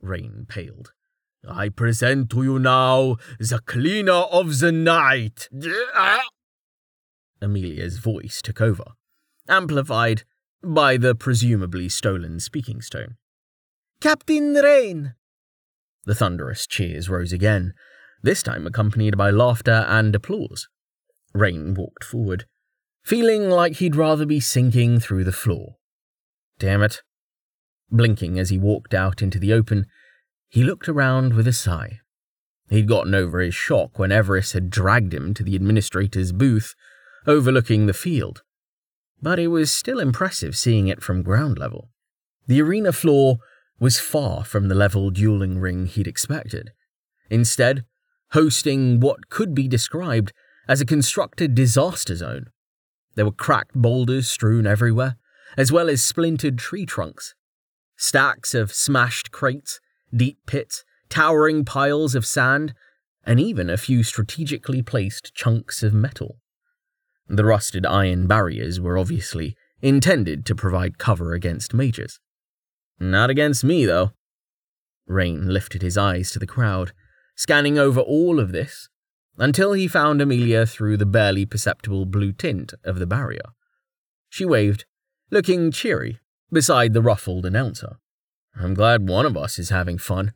Rain 0.00 0.46
paled. 0.48 0.92
I 1.48 1.70
present 1.70 2.30
to 2.30 2.42
you 2.42 2.58
now 2.58 3.16
the 3.38 3.60
cleaner 3.60 4.12
of 4.12 4.58
the 4.58 4.72
night. 4.72 5.48
Amelia's 7.40 7.98
voice 7.98 8.42
took 8.42 8.60
over, 8.60 8.84
amplified 9.48 10.24
by 10.62 10.98
the 10.98 11.14
presumably 11.14 11.88
stolen 11.88 12.40
speaking 12.40 12.82
stone. 12.82 13.16
Captain 14.00 14.54
Rain! 14.54 15.14
The 16.04 16.14
thunderous 16.14 16.66
cheers 16.66 17.08
rose 17.08 17.32
again, 17.32 17.72
this 18.22 18.42
time 18.42 18.66
accompanied 18.66 19.16
by 19.16 19.30
laughter 19.30 19.86
and 19.88 20.14
applause. 20.14 20.68
Rain 21.32 21.74
walked 21.74 22.04
forward, 22.04 22.44
feeling 23.02 23.48
like 23.48 23.76
he'd 23.76 23.96
rather 23.96 24.26
be 24.26 24.40
sinking 24.40 25.00
through 25.00 25.24
the 25.24 25.32
floor. 25.32 25.76
Damn 26.58 26.82
it. 26.82 27.02
Blinking 27.90 28.38
as 28.38 28.50
he 28.50 28.58
walked 28.58 28.94
out 28.94 29.22
into 29.22 29.38
the 29.38 29.52
open, 29.52 29.86
he 30.48 30.64
looked 30.64 30.88
around 30.88 31.34
with 31.34 31.46
a 31.46 31.52
sigh. 31.52 32.00
He'd 32.68 32.88
gotten 32.88 33.14
over 33.14 33.40
his 33.40 33.54
shock 33.54 33.98
when 33.98 34.10
Everis 34.10 34.52
had 34.52 34.70
dragged 34.70 35.12
him 35.12 35.34
to 35.34 35.42
the 35.42 35.56
administrator's 35.56 36.32
booth, 36.32 36.74
overlooking 37.26 37.86
the 37.86 37.92
field. 37.92 38.42
But 39.20 39.38
it 39.38 39.48
was 39.48 39.72
still 39.72 39.98
impressive 39.98 40.56
seeing 40.56 40.88
it 40.88 41.02
from 41.02 41.22
ground 41.22 41.58
level. 41.58 41.90
The 42.46 42.62
arena 42.62 42.92
floor 42.92 43.38
was 43.78 43.98
far 43.98 44.44
from 44.44 44.68
the 44.68 44.74
level 44.74 45.10
dueling 45.10 45.58
ring 45.58 45.86
he'd 45.86 46.06
expected. 46.06 46.72
Instead, 47.28 47.84
hosting 48.32 49.00
what 49.00 49.28
could 49.30 49.54
be 49.54 49.66
described 49.66 50.32
as 50.68 50.80
a 50.80 50.86
constructed 50.86 51.54
disaster 51.54 52.14
zone. 52.14 52.46
There 53.16 53.24
were 53.24 53.32
cracked 53.32 53.74
boulders 53.74 54.28
strewn 54.28 54.66
everywhere, 54.66 55.16
as 55.56 55.72
well 55.72 55.88
as 55.88 56.02
splintered 56.02 56.58
tree 56.58 56.86
trunks, 56.86 57.34
stacks 58.00 58.54
of 58.54 58.72
smashed 58.72 59.30
crates, 59.30 59.78
deep 60.14 60.38
pits, 60.46 60.84
towering 61.10 61.66
piles 61.66 62.14
of 62.14 62.24
sand, 62.24 62.72
and 63.24 63.38
even 63.38 63.68
a 63.68 63.76
few 63.76 64.02
strategically 64.02 64.80
placed 64.80 65.34
chunks 65.34 65.82
of 65.82 65.92
metal. 65.92 66.38
The 67.28 67.44
rusted 67.44 67.84
iron 67.84 68.26
barriers 68.26 68.80
were 68.80 68.96
obviously 68.96 69.54
intended 69.82 70.46
to 70.46 70.54
provide 70.54 70.96
cover 70.96 71.34
against 71.34 71.74
mages. 71.74 72.18
Not 72.98 73.28
against 73.28 73.62
me, 73.62 73.84
though. 73.84 74.12
Rain 75.06 75.48
lifted 75.48 75.82
his 75.82 75.98
eyes 75.98 76.30
to 76.30 76.38
the 76.38 76.46
crowd, 76.46 76.92
scanning 77.36 77.78
over 77.78 78.00
all 78.00 78.40
of 78.40 78.52
this 78.52 78.88
until 79.36 79.74
he 79.74 79.86
found 79.86 80.22
Amelia 80.22 80.64
through 80.64 80.96
the 80.96 81.06
barely 81.06 81.44
perceptible 81.44 82.06
blue 82.06 82.32
tint 82.32 82.72
of 82.82 82.98
the 82.98 83.06
barrier. 83.06 83.50
She 84.30 84.46
waved, 84.46 84.86
looking 85.30 85.70
cheery, 85.70 86.18
beside 86.50 86.92
the 86.92 87.02
ruffled 87.02 87.46
announcer. 87.46 87.96
I'm 88.56 88.74
glad 88.74 89.08
one 89.08 89.26
of 89.26 89.36
us 89.36 89.58
is 89.58 89.70
having 89.70 89.98
fun. 89.98 90.32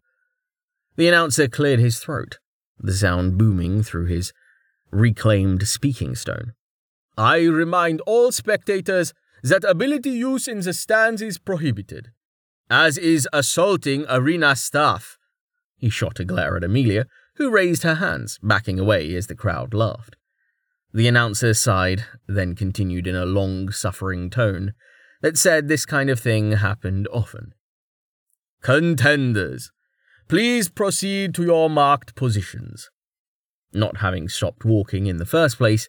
The 0.97 1.09
announcer 1.09 1.49
cleared 1.49 1.81
his 1.81 1.99
throat, 1.99 2.39
the 2.79 2.93
sound 2.93 3.37
booming 3.37 3.83
through 3.83 4.07
his 4.07 4.33
reclaimed 4.91 5.67
speaking 5.67 6.15
stone. 6.15 6.53
I 7.19 7.43
remind 7.43 8.01
all 8.03 8.33
spectators 8.33 9.13
that 9.43 9.65
ability 9.65 10.11
use 10.11 10.49
in 10.49 10.61
the 10.61 10.73
stands 10.73 11.21
is 11.21 11.39
prohibited, 11.39 12.13
as 12.71 12.97
is 12.97 13.29
assaulting 13.33 14.07
arena 14.09 14.57
staff. 14.57 15.19
He 15.77 15.91
shot 15.91 16.21
a 16.21 16.25
glare 16.25 16.57
at 16.57 16.65
Amelia, 16.65 17.07
who 17.37 17.51
raised 17.51 17.83
her 17.83 17.97
hands, 17.97 18.39
backing 18.43 18.79
away 18.79 19.15
as 19.15 19.27
the 19.27 19.35
crowd 19.35 19.75
laughed. 19.75 20.17
The 20.93 21.09
announcer 21.09 21.55
sighed, 21.55 22.05
then 22.29 22.55
continued 22.55 23.07
in 23.07 23.17
a 23.17 23.27
long 23.27 23.71
suffering 23.71 24.31
tone 24.31 24.75
that 25.25 25.39
said 25.39 25.69
this 25.69 25.87
kind 25.87 26.11
of 26.11 26.21
thing 26.21 26.53
happened 26.53 27.09
often. 27.11 27.55
Contenders, 28.61 29.73
please 30.29 30.69
proceed 30.69 31.35
to 31.35 31.43
your 31.43 31.71
marked 31.71 32.15
positions. 32.15 32.91
Not 33.73 34.03
having 34.03 34.29
stopped 34.29 34.67
walking 34.67 35.07
in 35.07 35.17
the 35.17 35.25
first 35.25 35.57
place, 35.57 35.89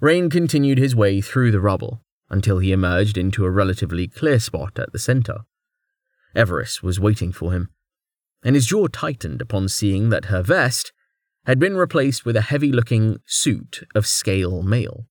Rain 0.00 0.30
continued 0.30 0.78
his 0.78 0.94
way 0.94 1.20
through 1.20 1.50
the 1.50 1.58
rubble 1.58 2.04
until 2.30 2.60
he 2.60 2.70
emerged 2.70 3.18
into 3.18 3.44
a 3.44 3.50
relatively 3.50 4.06
clear 4.06 4.38
spot 4.38 4.78
at 4.78 4.92
the 4.92 5.00
centre. 5.00 5.40
Everis 6.36 6.80
was 6.80 7.00
waiting 7.00 7.32
for 7.32 7.50
him, 7.50 7.70
and 8.44 8.54
his 8.54 8.66
jaw 8.66 8.86
tightened 8.86 9.42
upon 9.42 9.68
seeing 9.68 10.10
that 10.10 10.26
her 10.26 10.42
vest 10.42 10.92
had 11.44 11.58
been 11.58 11.76
replaced 11.76 12.24
with 12.24 12.36
a 12.36 12.42
heavy 12.52 12.70
looking 12.70 13.18
suit 13.26 13.82
of 13.96 14.06
scale 14.06 14.62
mail. 14.62 15.08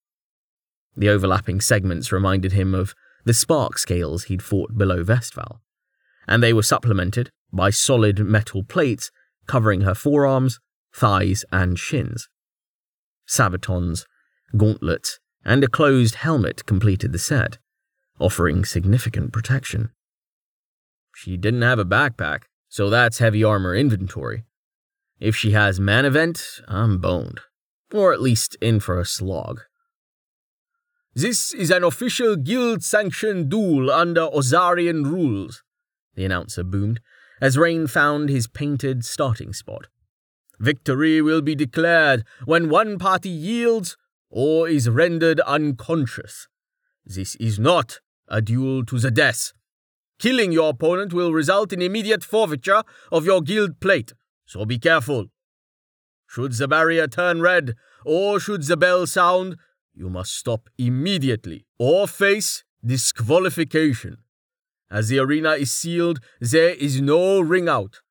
The 0.95 1.09
overlapping 1.09 1.59
segments 1.59 2.13
reminded 2.13 2.53
him 2.53 2.73
of 2.73 2.95
the 3.25 3.33
spark 3.33 3.77
scales 3.77 4.25
he'd 4.25 4.41
fought 4.41 4.77
below 4.77 5.03
Vestval, 5.03 5.59
and 6.27 6.41
they 6.41 6.53
were 6.53 6.63
supplemented 6.63 7.29
by 7.51 7.69
solid 7.69 8.19
metal 8.19 8.63
plates 8.63 9.11
covering 9.47 9.81
her 9.81 9.95
forearms, 9.95 10.59
thighs, 10.93 11.43
and 11.51 11.77
shins. 11.77 12.29
Sabatons, 13.27 14.05
gauntlets, 14.55 15.19
and 15.43 15.63
a 15.63 15.67
closed 15.67 16.15
helmet 16.15 16.65
completed 16.65 17.11
the 17.11 17.19
set, 17.19 17.57
offering 18.19 18.65
significant 18.65 19.33
protection. 19.33 19.89
She 21.15 21.37
didn't 21.37 21.61
have 21.61 21.79
a 21.79 21.85
backpack, 21.85 22.43
so 22.69 22.89
that's 22.89 23.19
heavy 23.19 23.43
armor 23.43 23.75
inventory. 23.75 24.43
If 25.19 25.35
she 25.35 25.51
has 25.51 25.79
man 25.79 26.05
event, 26.05 26.61
I'm 26.67 26.97
boned. 26.97 27.39
Or 27.93 28.11
at 28.11 28.21
least 28.21 28.57
in 28.59 28.79
for 28.79 28.99
a 28.99 29.05
slog. 29.05 29.61
This 31.17 31.53
is 31.53 31.71
an 31.71 31.85
official 31.85 32.35
guild 32.35 32.83
sanctioned 32.83 33.47
duel 33.47 33.89
under 33.89 34.27
Ozarian 34.27 35.05
rules, 35.05 35.63
the 36.13 36.25
announcer 36.25 36.61
boomed, 36.61 36.99
as 37.39 37.57
Rain 37.57 37.87
found 37.87 38.27
his 38.27 38.47
painted 38.47 39.05
starting 39.05 39.53
spot. 39.53 39.87
Victory 40.59 41.21
will 41.21 41.41
be 41.41 41.55
declared 41.55 42.25
when 42.43 42.67
one 42.67 42.99
party 42.99 43.29
yields 43.29 43.95
or 44.29 44.67
is 44.67 44.89
rendered 44.89 45.39
unconscious. 45.41 46.49
This 47.05 47.35
is 47.35 47.57
not 47.57 48.01
a 48.27 48.41
duel 48.41 48.83
to 48.83 48.99
the 48.99 49.11
death. 49.11 49.53
Killing 50.19 50.51
your 50.51 50.71
opponent 50.71 51.13
will 51.13 51.31
result 51.31 51.71
in 51.71 51.81
immediate 51.81 52.25
forfeiture 52.25 52.83
of 53.09 53.23
your 53.23 53.41
guild 53.41 53.79
plate, 53.79 54.11
so 54.45 54.65
be 54.65 54.77
careful. 54.77 55.27
Should 56.27 56.51
the 56.51 56.67
barrier 56.67 57.07
turn 57.07 57.39
red, 57.39 57.75
or 58.03 58.37
should 58.37 58.63
the 58.63 58.75
bell 58.75 59.07
sound, 59.07 59.55
you 59.95 60.09
must 60.09 60.35
stop 60.35 60.69
immediately 60.77 61.65
or 61.79 62.07
face 62.07 62.63
disqualification. 62.85 64.17
As 64.91 65.07
the 65.07 65.19
arena 65.19 65.51
is 65.51 65.71
sealed, 65.71 66.19
there 66.39 66.75
is 66.75 67.01
no 67.01 67.39
ring 67.39 67.67
out. 67.67 68.01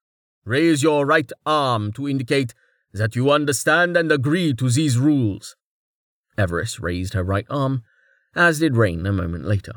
Raise 0.45 0.83
your 0.83 1.07
right 1.07 1.31
arm 1.47 1.93
to 1.93 2.09
indicate 2.09 2.55
that 2.93 3.15
you 3.15 3.31
understand 3.31 3.97
and 3.97 4.11
agree 4.11 4.55
to 4.55 4.69
these 4.69 4.99
rules. 4.99 5.57
Everis 6.37 6.81
raised 6.83 7.15
her 7.15 7.23
right 7.23 7.47
arm, 7.49 7.83
as 8.35 8.59
did 8.59 8.77
Rain 8.77 9.07
a 9.07 9.13
moment 9.13 9.45
later. 9.45 9.75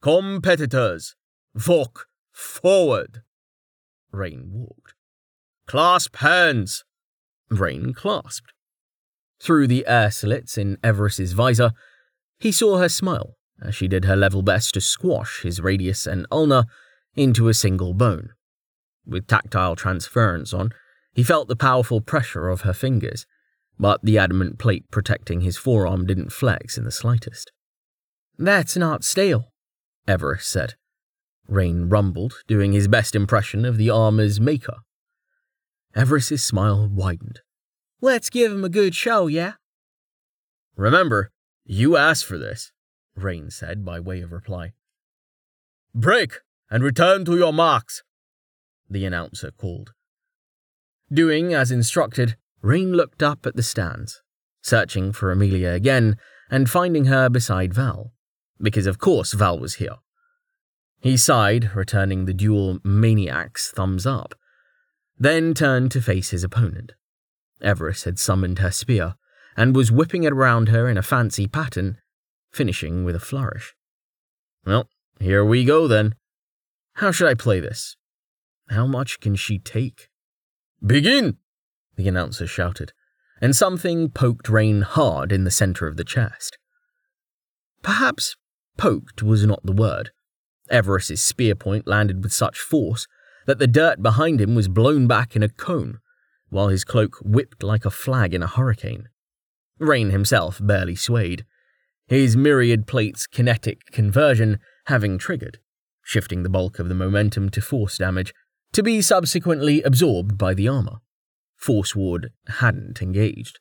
Competitors, 0.00 1.16
Walk 1.68 2.08
forward. 2.32 3.22
Rain 4.10 4.50
walked. 4.52 4.94
Clasp 5.66 6.16
hands. 6.16 6.84
Rain 7.48 7.94
clasped. 7.94 8.52
Through 9.44 9.66
the 9.66 9.86
air 9.86 10.10
slits 10.10 10.56
in 10.56 10.78
Everis's 10.78 11.34
visor, 11.34 11.72
he 12.38 12.50
saw 12.50 12.78
her 12.78 12.88
smile 12.88 13.34
as 13.60 13.74
she 13.74 13.86
did 13.86 14.06
her 14.06 14.16
level 14.16 14.40
best 14.40 14.72
to 14.72 14.80
squash 14.80 15.42
his 15.42 15.60
radius 15.60 16.06
and 16.06 16.26
ulna 16.32 16.64
into 17.14 17.48
a 17.48 17.54
single 17.54 17.92
bone. 17.92 18.30
With 19.06 19.26
tactile 19.26 19.76
transference 19.76 20.54
on, 20.54 20.70
he 21.12 21.22
felt 21.22 21.48
the 21.48 21.56
powerful 21.56 22.00
pressure 22.00 22.48
of 22.48 22.62
her 22.62 22.72
fingers, 22.72 23.26
but 23.78 24.02
the 24.02 24.16
adamant 24.16 24.58
plate 24.58 24.90
protecting 24.90 25.42
his 25.42 25.58
forearm 25.58 26.06
didn't 26.06 26.32
flex 26.32 26.78
in 26.78 26.84
the 26.84 26.90
slightest. 26.90 27.52
That's 28.38 28.78
not 28.78 29.04
stale, 29.04 29.52
Everis 30.08 30.44
said. 30.44 30.72
Rain 31.46 31.90
rumbled, 31.90 32.32
doing 32.46 32.72
his 32.72 32.88
best 32.88 33.14
impression 33.14 33.66
of 33.66 33.76
the 33.76 33.90
armor's 33.90 34.40
maker. 34.40 34.78
Everis's 35.94 36.42
smile 36.42 36.88
widened. 36.90 37.40
Let's 38.04 38.28
give 38.28 38.52
him 38.52 38.66
a 38.66 38.68
good 38.68 38.94
show, 38.94 39.28
yeah? 39.28 39.54
Remember, 40.76 41.30
you 41.64 41.96
asked 41.96 42.26
for 42.26 42.36
this, 42.36 42.70
Rain 43.16 43.48
said 43.48 43.82
by 43.82 43.98
way 43.98 44.20
of 44.20 44.30
reply. 44.30 44.74
Break 45.94 46.40
and 46.70 46.84
return 46.84 47.24
to 47.24 47.34
your 47.34 47.54
marks, 47.54 48.02
the 48.90 49.06
announcer 49.06 49.52
called. 49.52 49.94
Doing 51.10 51.54
as 51.54 51.70
instructed, 51.70 52.36
Rain 52.60 52.92
looked 52.92 53.22
up 53.22 53.46
at 53.46 53.56
the 53.56 53.62
stands, 53.62 54.20
searching 54.60 55.10
for 55.10 55.32
Amelia 55.32 55.70
again 55.70 56.18
and 56.50 56.68
finding 56.68 57.06
her 57.06 57.30
beside 57.30 57.72
Val, 57.72 58.12
because 58.60 58.86
of 58.86 58.98
course 58.98 59.32
Val 59.32 59.58
was 59.58 59.76
here. 59.76 59.96
He 61.00 61.16
sighed, 61.16 61.74
returning 61.74 62.26
the 62.26 62.34
duel 62.34 62.80
maniac's 62.84 63.70
thumbs 63.70 64.04
up, 64.04 64.34
then 65.18 65.54
turned 65.54 65.90
to 65.92 66.02
face 66.02 66.32
his 66.32 66.44
opponent. 66.44 66.92
Everis 67.64 68.04
had 68.04 68.18
summoned 68.18 68.58
her 68.58 68.70
spear 68.70 69.14
and 69.56 69.74
was 69.74 69.90
whipping 69.90 70.24
it 70.24 70.32
around 70.32 70.68
her 70.68 70.88
in 70.88 70.98
a 70.98 71.02
fancy 71.02 71.46
pattern, 71.46 71.98
finishing 72.52 73.04
with 73.04 73.16
a 73.16 73.20
flourish. 73.20 73.74
Well, 74.64 74.88
here 75.18 75.44
we 75.44 75.64
go 75.64 75.88
then. 75.88 76.14
How 76.94 77.10
should 77.10 77.28
I 77.28 77.34
play 77.34 77.60
this? 77.60 77.96
How 78.70 78.86
much 78.86 79.20
can 79.20 79.34
she 79.36 79.58
take? 79.58 80.08
Begin! 80.84 81.38
the 81.96 82.08
announcer 82.08 82.46
shouted, 82.46 82.92
and 83.40 83.54
something 83.54 84.10
poked 84.10 84.48
Rain 84.48 84.82
hard 84.82 85.32
in 85.32 85.44
the 85.44 85.50
center 85.50 85.86
of 85.86 85.96
the 85.96 86.04
chest. 86.04 86.58
Perhaps 87.82 88.36
poked 88.76 89.22
was 89.22 89.44
not 89.46 89.64
the 89.64 89.72
word. 89.72 90.10
Everis's 90.70 91.22
spear 91.22 91.54
point 91.54 91.86
landed 91.86 92.22
with 92.22 92.32
such 92.32 92.58
force 92.58 93.06
that 93.46 93.58
the 93.58 93.66
dirt 93.66 94.02
behind 94.02 94.40
him 94.40 94.54
was 94.54 94.68
blown 94.68 95.06
back 95.06 95.36
in 95.36 95.42
a 95.42 95.48
cone, 95.48 95.98
while 96.54 96.68
his 96.68 96.84
cloak 96.84 97.18
whipped 97.20 97.64
like 97.64 97.84
a 97.84 97.90
flag 97.90 98.32
in 98.32 98.42
a 98.42 98.46
hurricane. 98.46 99.08
Rain 99.80 100.10
himself 100.10 100.60
barely 100.62 100.94
swayed, 100.94 101.44
his 102.06 102.36
myriad 102.36 102.86
plates 102.86 103.26
kinetic 103.26 103.86
conversion 103.90 104.60
having 104.86 105.18
triggered, 105.18 105.58
shifting 106.02 106.44
the 106.44 106.48
bulk 106.48 106.78
of 106.78 106.88
the 106.88 106.94
momentum 106.94 107.48
to 107.50 107.60
force 107.60 107.98
damage, 107.98 108.32
to 108.72 108.84
be 108.84 109.02
subsequently 109.02 109.82
absorbed 109.82 110.38
by 110.38 110.54
the 110.54 110.68
armor. 110.68 110.98
Force 111.56 111.96
Ward 111.96 112.30
hadn't 112.46 113.02
engaged. 113.02 113.58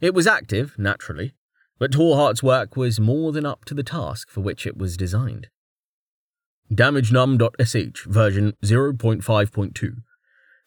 It 0.00 0.12
was 0.12 0.26
active, 0.26 0.74
naturally, 0.76 1.34
but 1.78 1.92
Tallheart's 1.92 2.42
work 2.42 2.76
was 2.76 2.98
more 2.98 3.30
than 3.30 3.46
up 3.46 3.64
to 3.66 3.74
the 3.74 3.84
task 3.84 4.28
for 4.28 4.40
which 4.40 4.66
it 4.66 4.76
was 4.76 4.96
designed. 4.96 5.46
DamageNum.sh 6.72 8.06
version 8.06 8.54
0.5.2. 8.64 9.94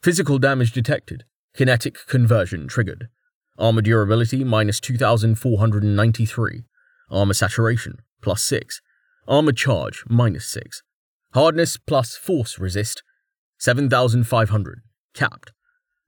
Physical 0.05 0.37
damage 0.37 0.71
detected. 0.71 1.25
Kinetic 1.55 1.97
conversion 2.05 2.67
triggered. 2.67 3.09
Armor 3.57 3.81
durability 3.81 4.43
minus 4.43 4.79
2493. 4.79 6.65
Armor 7.09 7.33
saturation 7.33 8.03
plus 8.21 8.43
6. 8.43 8.81
Armor 9.27 9.51
charge 9.51 10.03
minus 10.07 10.45
6. 10.45 10.83
Hardness 11.33 11.77
plus 11.77 12.15
force 12.15 12.59
resist 12.59 13.01
7500. 13.57 14.83
Capped. 15.15 15.53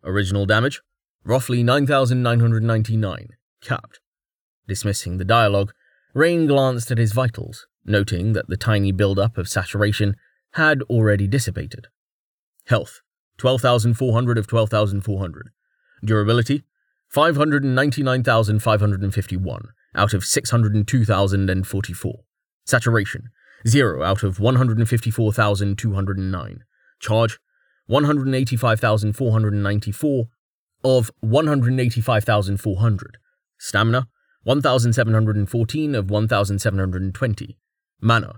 Original 0.04 0.46
damage 0.46 0.80
roughly 1.24 1.64
9999. 1.64 3.30
Capped. 3.64 4.00
Dismissing 4.68 5.18
the 5.18 5.26
dialogue, 5.26 5.74
Rain 6.14 6.46
glanced 6.46 6.92
at 6.92 7.00
his 7.00 7.14
vitals 7.14 7.66
noting 7.84 8.34
that 8.34 8.48
the 8.48 8.58
tiny 8.58 8.92
build-up 8.92 9.40
of 9.40 9.50
saturation 9.50 10.16
had 10.52 10.84
already 10.84 11.26
dissipated. 11.26 11.88
Health 12.68 13.02
12,400 13.38 14.38
of 14.38 14.48
12,400. 14.48 15.52
Durability 16.04 16.64
599,551 17.10 19.70
out 19.96 20.14
of 20.14 20.26
602,044. 20.26 22.20
Saturation 22.66 23.30
0 23.68 24.04
out 24.04 24.22
of 24.24 24.40
154,209. 24.40 26.64
Charge 27.00 27.40
185,494 27.88 30.28
of 30.84 31.10
185,400. 31.22 33.18
Stamina 33.58 34.08
1,714 34.44 35.96
of 35.96 36.10
1,720. 36.10 37.58
Mana 38.00 38.36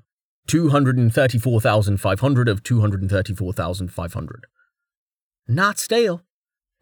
234,500 0.48 2.50
of 2.50 2.64
234,500. 2.64 4.48
Not 5.52 5.80
stale, 5.80 6.22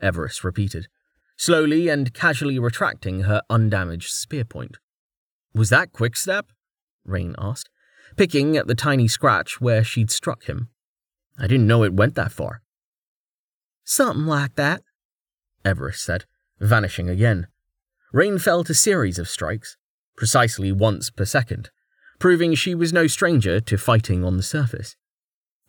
Everis 0.03 0.43
repeated, 0.43 0.89
slowly 1.38 1.88
and 1.88 2.13
casually 2.13 2.60
retracting 2.60 3.21
her 3.21 3.41
undamaged 3.49 4.12
spear 4.12 4.43
point. 4.43 4.75
Was 5.53 5.69
that 5.69 5.93
quick 5.93 6.12
quickstep? 6.12 6.47
Rain 7.06 7.34
asked, 7.38 7.69
picking 8.17 8.58
at 8.58 8.67
the 8.67 8.75
tiny 8.75 9.08
scratch 9.08 9.62
where 9.62 9.86
she'd 9.86 10.12
struck 10.12 10.43
him. 10.43 10.67
I 11.39 11.47
didn't 11.47 11.65
know 11.65 11.86
it 11.86 11.93
went 11.93 12.15
that 12.15 12.34
far. 12.34 12.62
Something 13.86 14.25
like 14.25 14.56
that, 14.56 14.82
Everis 15.63 15.95
said, 15.95 16.25
vanishing 16.60 17.08
again. 17.08 17.47
Rain 18.12 18.38
felt 18.38 18.69
a 18.69 18.73
series 18.73 19.17
of 19.17 19.30
strikes, 19.30 19.77
precisely 20.17 20.73
once 20.73 21.10
per 21.10 21.23
second, 21.23 21.69
proving 22.19 22.53
she 22.53 22.75
was 22.75 22.91
no 22.91 23.08
stranger 23.08 23.62
to 23.62 23.77
fighting 23.77 24.25
on 24.25 24.36
the 24.36 24.43
surface. 24.43 24.97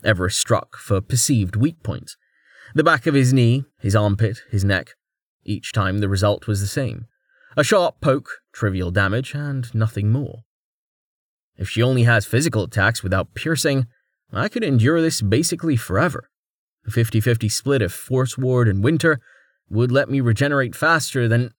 Everis 0.03 0.33
struck 0.33 0.77
for 0.77 1.01
perceived 1.01 1.55
weak 1.55 1.85
points 1.85 2.17
the 2.75 2.85
back 2.85 3.07
of 3.07 3.15
his 3.15 3.33
knee, 3.33 3.65
his 3.81 3.97
armpit, 3.97 4.43
his 4.51 4.65
neck. 4.65 4.95
Each 5.45 5.73
time 5.73 5.99
the 5.99 6.09
result 6.09 6.47
was 6.47 6.61
the 6.61 6.67
same 6.67 7.07
a 7.57 7.65
sharp 7.65 8.01
poke, 8.01 8.43
trivial 8.53 8.91
damage, 8.91 9.35
and 9.35 9.75
nothing 9.75 10.13
more. 10.13 10.45
If 11.57 11.69
she 11.69 11.83
only 11.83 12.05
has 12.05 12.25
physical 12.25 12.63
attacks 12.63 13.03
without 13.03 13.35
piercing, 13.35 13.87
I 14.33 14.49
could 14.49 14.63
endure 14.63 15.01
this 15.01 15.21
basically 15.21 15.75
forever. 15.75 16.31
A 16.87 16.91
50 16.91 17.21
50 17.21 17.49
split 17.49 17.83
of 17.83 17.93
Force 17.93 18.39
Ward 18.39 18.69
and 18.69 18.85
Winter 18.85 19.19
would 19.69 19.91
let 19.91 20.09
me 20.09 20.21
regenerate 20.21 20.77
faster 20.77 21.27
than. 21.27 21.53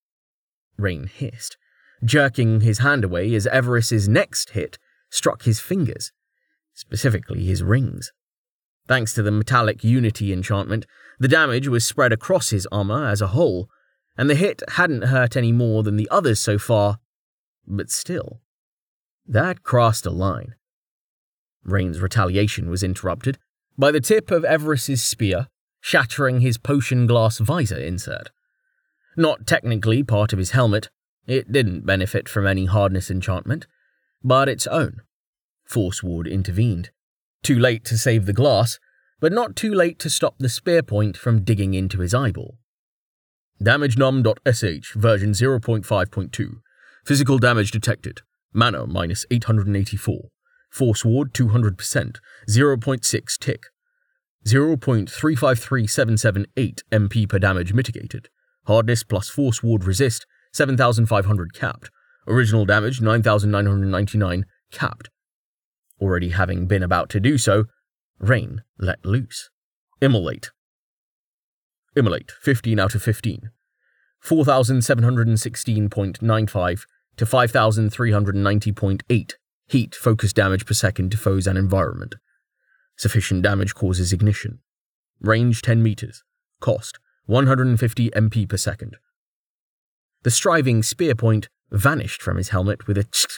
Rain 0.77 1.07
hissed 1.07 1.57
jerking 2.03 2.61
his 2.61 2.79
hand 2.79 3.03
away 3.03 3.33
as 3.33 3.47
Everis's 3.47 4.07
next 4.07 4.51
hit 4.51 4.77
struck 5.09 5.43
his 5.43 5.59
fingers, 5.59 6.11
specifically 6.73 7.45
his 7.45 7.63
rings. 7.63 8.11
Thanks 8.89 9.13
to 9.13 9.21
the 9.21 9.29
metallic 9.29 9.83
unity 9.83 10.33
enchantment, 10.33 10.87
the 11.19 11.27
damage 11.27 11.67
was 11.67 11.85
spread 11.85 12.11
across 12.11 12.49
his 12.49 12.67
armor 12.71 13.07
as 13.07 13.21
a 13.21 13.27
whole, 13.27 13.69
and 14.17 14.27
the 14.27 14.33
hit 14.35 14.63
hadn't 14.69 15.03
hurt 15.03 15.37
any 15.37 15.51
more 15.51 15.83
than 15.83 15.95
the 15.95 16.09
others 16.09 16.39
so 16.39 16.57
far, 16.57 16.97
but 17.67 17.91
still. 17.91 18.41
That 19.27 19.61
crossed 19.61 20.07
a 20.07 20.09
line. 20.09 20.55
Rain's 21.63 22.01
retaliation 22.01 22.67
was 22.67 22.81
interrupted 22.81 23.37
by 23.77 23.91
the 23.91 24.01
tip 24.01 24.31
of 24.31 24.43
Everis's 24.43 25.03
spear 25.03 25.49
shattering 25.81 26.41
his 26.41 26.57
potion 26.57 27.05
glass 27.05 27.37
visor 27.37 27.77
insert. 27.77 28.31
Not 29.15 29.45
technically 29.45 30.01
part 30.01 30.33
of 30.33 30.39
his 30.39 30.51
helmet, 30.51 30.89
it 31.27 31.51
didn't 31.51 31.85
benefit 31.85 32.27
from 32.27 32.47
any 32.47 32.65
hardness 32.65 33.11
enchantment, 33.11 33.67
but 34.23 34.49
its 34.49 34.65
own. 34.65 35.01
Force 35.63 36.01
Ward 36.01 36.25
intervened. 36.25 36.89
Too 37.43 37.57
late 37.57 37.85
to 37.85 37.97
save 37.97 38.25
the 38.25 38.33
glass, 38.33 38.79
but 39.19 39.31
not 39.31 39.55
too 39.55 39.73
late 39.73 39.99
to 39.99 40.09
stop 40.09 40.35
the 40.39 40.49
spear 40.49 40.83
point 40.83 41.17
from 41.17 41.43
digging 41.43 41.73
into 41.73 41.99
his 41.99 42.13
eyeball. 42.13 42.57
DamageNum.sh 43.61 44.93
version 44.93 45.31
0.5.2. 45.31 46.61
Physical 47.05 47.37
damage 47.37 47.71
detected. 47.71 48.21
Mana 48.53 48.87
minus 48.87 49.25
884. 49.29 50.29
Force 50.69 51.03
Ward 51.03 51.33
200%. 51.33 52.15
0.6 52.49 53.37
tick. 53.37 53.63
0.353778 54.45 56.83
MP 56.91 57.27
per 57.27 57.39
damage 57.39 57.73
mitigated. 57.73 58.29
Hardness 58.67 59.03
plus 59.03 59.27
Force 59.29 59.61
Ward 59.61 59.83
resist 59.83 60.25
7,500 60.53 61.53
capped. 61.53 61.89
Original 62.27 62.65
damage 62.65 63.01
9,999 63.01 64.45
capped. 64.71 65.09
Already 65.99 66.29
having 66.29 66.65
been 66.65 66.83
about 66.83 67.09
to 67.09 67.19
do 67.19 67.37
so, 67.37 67.65
Rain 68.19 68.63
let 68.77 69.05
loose. 69.05 69.49
Immolate. 70.01 70.51
Immolate 71.95 72.31
15 72.41 72.79
out 72.79 72.95
of 72.95 73.03
15. 73.03 73.51
4,716.95 74.23 76.85
to 77.17 77.25
5,390.8 77.25 79.33
heat 79.67 79.95
focus 79.95 80.31
damage 80.33 80.65
per 80.65 80.73
second 80.73 81.11
to 81.11 81.17
foes 81.17 81.45
and 81.47 81.57
environment. 81.57 82.15
Sufficient 82.97 83.41
damage 83.43 83.75
causes 83.75 84.11
ignition. 84.11 84.59
Range 85.21 85.61
10 85.61 85.83
meters. 85.83 86.23
Cost 86.59 86.99
150 87.27 88.09
MP 88.11 88.49
per 88.49 88.57
second. 88.57 88.97
The 90.23 90.31
striving 90.31 90.83
spear 90.83 91.15
point 91.15 91.47
vanished 91.71 92.21
from 92.21 92.35
his 92.37 92.49
helmet 92.49 92.87
with 92.87 92.97
a 92.97 93.03
tsk. 93.03 93.29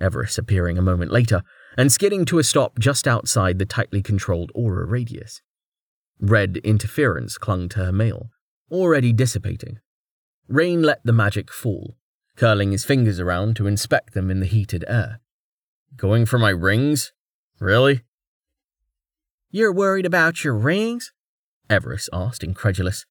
Everis 0.00 0.38
appearing 0.38 0.76
a 0.76 0.82
moment 0.82 1.12
later 1.12 1.42
and 1.76 1.90
skidding 1.90 2.24
to 2.26 2.38
a 2.38 2.44
stop 2.44 2.78
just 2.78 3.06
outside 3.06 3.58
the 3.58 3.66
tightly 3.66 4.02
controlled 4.02 4.50
aura 4.54 4.86
radius. 4.86 5.40
Red 6.20 6.58
interference 6.58 7.38
clung 7.38 7.68
to 7.70 7.84
her 7.84 7.92
mail, 7.92 8.30
already 8.70 9.12
dissipating. 9.12 9.78
Rain 10.48 10.82
let 10.82 11.04
the 11.04 11.12
magic 11.12 11.52
fall, 11.52 11.96
curling 12.36 12.72
his 12.72 12.84
fingers 12.84 13.20
around 13.20 13.56
to 13.56 13.66
inspect 13.66 14.14
them 14.14 14.30
in 14.30 14.40
the 14.40 14.46
heated 14.46 14.84
air. 14.88 15.20
Going 15.96 16.26
for 16.26 16.38
my 16.38 16.50
rings? 16.50 17.12
Really? 17.60 18.02
You're 19.50 19.72
worried 19.72 20.06
about 20.06 20.42
your 20.42 20.54
rings? 20.54 21.12
Everis 21.70 22.08
asked, 22.12 22.42
incredulous. 22.42 23.06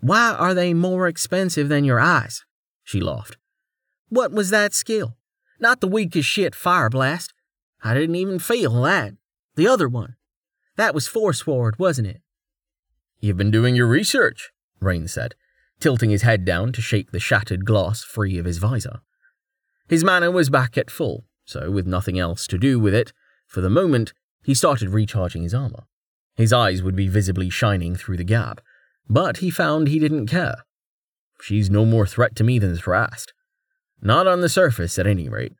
Why 0.00 0.34
are 0.38 0.54
they 0.54 0.74
more 0.74 1.08
expensive 1.08 1.68
than 1.68 1.84
your 1.84 2.00
eyes? 2.00 2.44
She 2.84 3.00
laughed. 3.00 3.36
What 4.08 4.32
was 4.32 4.50
that 4.50 4.74
skill? 4.74 5.16
Not 5.60 5.82
the 5.82 5.88
weakest 5.88 6.28
shit 6.28 6.54
fire 6.54 6.88
blast. 6.88 7.34
I 7.84 7.92
didn't 7.92 8.16
even 8.16 8.38
feel 8.38 8.82
that. 8.82 9.12
The 9.56 9.68
other 9.68 9.88
one. 9.88 10.16
That 10.76 10.94
was 10.94 11.06
Force 11.06 11.46
Ward, 11.46 11.78
wasn't 11.78 12.08
it? 12.08 12.22
You've 13.20 13.36
been 13.36 13.50
doing 13.50 13.76
your 13.76 13.86
research, 13.86 14.50
Rain 14.80 15.06
said, 15.06 15.34
tilting 15.78 16.08
his 16.08 16.22
head 16.22 16.46
down 16.46 16.72
to 16.72 16.80
shake 16.80 17.10
the 17.10 17.20
shattered 17.20 17.66
glass 17.66 18.02
free 18.02 18.38
of 18.38 18.46
his 18.46 18.56
visor. 18.56 19.00
His 19.86 20.02
mana 20.02 20.30
was 20.30 20.48
back 20.48 20.78
at 20.78 20.90
full, 20.90 21.26
so 21.44 21.70
with 21.70 21.86
nothing 21.86 22.18
else 22.18 22.46
to 22.46 22.56
do 22.56 22.80
with 22.80 22.94
it, 22.94 23.12
for 23.46 23.60
the 23.60 23.68
moment, 23.68 24.14
he 24.42 24.54
started 24.54 24.88
recharging 24.88 25.42
his 25.42 25.52
armor. 25.52 25.84
His 26.36 26.54
eyes 26.54 26.82
would 26.82 26.96
be 26.96 27.08
visibly 27.08 27.50
shining 27.50 27.96
through 27.96 28.16
the 28.16 28.24
gap, 28.24 28.62
but 29.08 29.38
he 29.38 29.50
found 29.50 29.88
he 29.88 29.98
didn't 29.98 30.28
care. 30.28 30.64
She's 31.42 31.68
no 31.68 31.84
more 31.84 32.06
threat 32.06 32.34
to 32.36 32.44
me 32.44 32.58
than 32.58 32.76
Thrast. 32.76 33.34
Not 34.02 34.26
on 34.26 34.40
the 34.40 34.48
surface, 34.48 34.98
at 34.98 35.06
any 35.06 35.28
rate. 35.28 35.54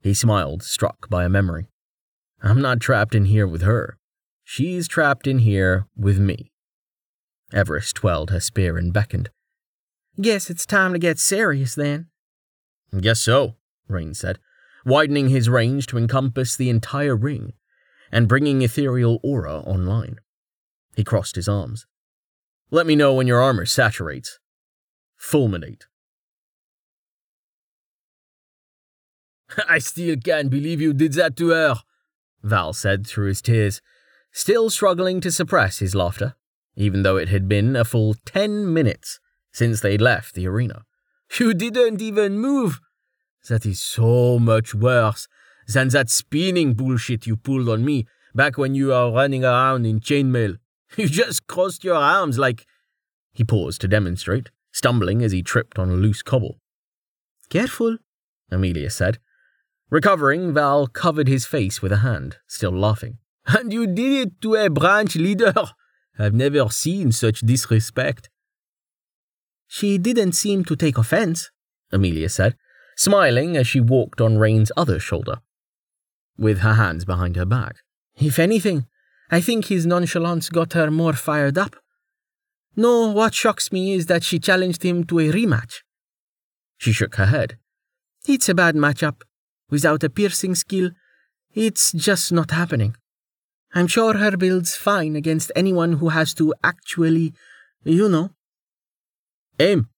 He 0.00 0.14
smiled, 0.14 0.62
struck 0.62 1.08
by 1.08 1.24
a 1.24 1.28
memory. 1.28 1.68
I'm 2.42 2.60
not 2.60 2.80
trapped 2.80 3.14
in 3.14 3.26
here 3.26 3.46
with 3.46 3.62
her. 3.62 3.98
She's 4.42 4.88
trapped 4.88 5.26
in 5.26 5.40
here 5.40 5.86
with 5.96 6.18
me. 6.18 6.52
Everis 7.52 7.92
twirled 7.92 8.30
her 8.30 8.40
spear 8.40 8.76
and 8.76 8.92
beckoned. 8.92 9.30
Guess 10.20 10.50
it's 10.50 10.66
time 10.66 10.92
to 10.92 10.98
get 10.98 11.18
serious 11.18 11.74
then. 11.74 12.08
Guess 12.98 13.20
so, 13.20 13.56
Rain 13.88 14.12
said, 14.12 14.38
widening 14.84 15.28
his 15.28 15.48
range 15.48 15.86
to 15.86 15.98
encompass 15.98 16.56
the 16.56 16.68
entire 16.68 17.16
ring 17.16 17.52
and 18.10 18.28
bringing 18.28 18.60
ethereal 18.62 19.20
aura 19.22 19.58
online. 19.60 20.18
He 20.96 21.04
crossed 21.04 21.36
his 21.36 21.48
arms. 21.48 21.86
Let 22.70 22.86
me 22.86 22.96
know 22.96 23.14
when 23.14 23.26
your 23.26 23.40
armor 23.40 23.66
saturates. 23.66 24.38
Fulminate. 25.18 25.84
I 29.68 29.78
still 29.78 30.16
can't 30.16 30.50
believe 30.50 30.80
you 30.80 30.92
did 30.92 31.14
that 31.14 31.36
to 31.36 31.50
her, 31.50 31.76
Val 32.42 32.72
said 32.72 33.06
through 33.06 33.28
his 33.28 33.42
tears, 33.42 33.80
still 34.32 34.70
struggling 34.70 35.20
to 35.20 35.30
suppress 35.30 35.78
his 35.78 35.94
laughter, 35.94 36.34
even 36.76 37.02
though 37.02 37.16
it 37.16 37.28
had 37.28 37.48
been 37.48 37.76
a 37.76 37.84
full 37.84 38.14
ten 38.24 38.72
minutes 38.72 39.20
since 39.52 39.80
they'd 39.80 40.00
left 40.00 40.34
the 40.34 40.46
arena. 40.46 40.84
You 41.38 41.54
didn't 41.54 42.00
even 42.00 42.38
move. 42.38 42.80
That 43.48 43.66
is 43.66 43.80
so 43.80 44.38
much 44.38 44.74
worse 44.74 45.28
than 45.66 45.88
that 45.88 46.10
spinning 46.10 46.74
bullshit 46.74 47.26
you 47.26 47.36
pulled 47.36 47.68
on 47.68 47.84
me 47.84 48.06
back 48.34 48.58
when 48.58 48.74
you 48.74 48.88
were 48.88 49.10
running 49.10 49.44
around 49.44 49.86
in 49.86 50.00
chainmail. 50.00 50.58
You 50.98 51.08
just 51.08 51.46
crossed 51.46 51.84
your 51.84 51.94
arms 51.96 52.38
like. 52.38 52.66
He 53.32 53.44
paused 53.44 53.80
to 53.80 53.88
demonstrate, 53.88 54.50
stumbling 54.72 55.22
as 55.22 55.32
he 55.32 55.42
tripped 55.42 55.78
on 55.78 55.88
a 55.88 55.94
loose 55.94 56.20
cobble. 56.22 56.58
Careful, 57.48 57.96
Amelia 58.50 58.90
said. 58.90 59.18
Recovering, 59.92 60.54
Val 60.54 60.86
covered 60.86 61.28
his 61.28 61.44
face 61.44 61.82
with 61.82 61.92
a 61.92 61.98
hand, 61.98 62.38
still 62.46 62.72
laughing. 62.72 63.18
And 63.46 63.70
you 63.70 63.86
did 63.86 64.28
it 64.28 64.40
to 64.40 64.54
a 64.54 64.70
branch 64.70 65.16
leader. 65.16 65.52
I've 66.18 66.32
never 66.32 66.66
seen 66.70 67.12
such 67.12 67.40
disrespect. 67.40 68.30
She 69.66 69.98
didn't 69.98 70.32
seem 70.32 70.64
to 70.64 70.76
take 70.76 70.96
offense, 70.96 71.50
Amelia 71.92 72.30
said, 72.30 72.56
smiling 72.96 73.54
as 73.54 73.66
she 73.66 73.80
walked 73.80 74.22
on 74.22 74.38
Rain's 74.38 74.72
other 74.78 74.98
shoulder, 74.98 75.42
with 76.38 76.60
her 76.60 76.74
hands 76.74 77.04
behind 77.04 77.36
her 77.36 77.44
back. 77.44 77.76
If 78.16 78.38
anything, 78.38 78.86
I 79.30 79.42
think 79.42 79.66
his 79.66 79.84
nonchalance 79.84 80.48
got 80.48 80.72
her 80.72 80.90
more 80.90 81.12
fired 81.12 81.58
up. 81.58 81.76
No, 82.76 83.10
what 83.10 83.34
shocks 83.34 83.70
me 83.70 83.92
is 83.92 84.06
that 84.06 84.24
she 84.24 84.38
challenged 84.38 84.84
him 84.84 85.04
to 85.04 85.18
a 85.18 85.30
rematch. 85.30 85.82
She 86.78 86.92
shook 86.92 87.16
her 87.16 87.26
head. 87.26 87.58
It's 88.26 88.48
a 88.48 88.54
bad 88.54 88.74
matchup. 88.74 89.20
Without 89.72 90.04
a 90.04 90.10
piercing 90.10 90.54
skill, 90.54 90.90
it's 91.54 91.92
just 91.92 92.30
not 92.30 92.50
happening. 92.50 92.94
I'm 93.74 93.86
sure 93.86 94.18
her 94.18 94.36
build's 94.36 94.76
fine 94.76 95.16
against 95.16 95.50
anyone 95.56 95.94
who 95.94 96.10
has 96.10 96.34
to 96.34 96.52
actually, 96.62 97.32
you 97.82 98.06
know. 98.06 98.32
Aim, 99.58 99.88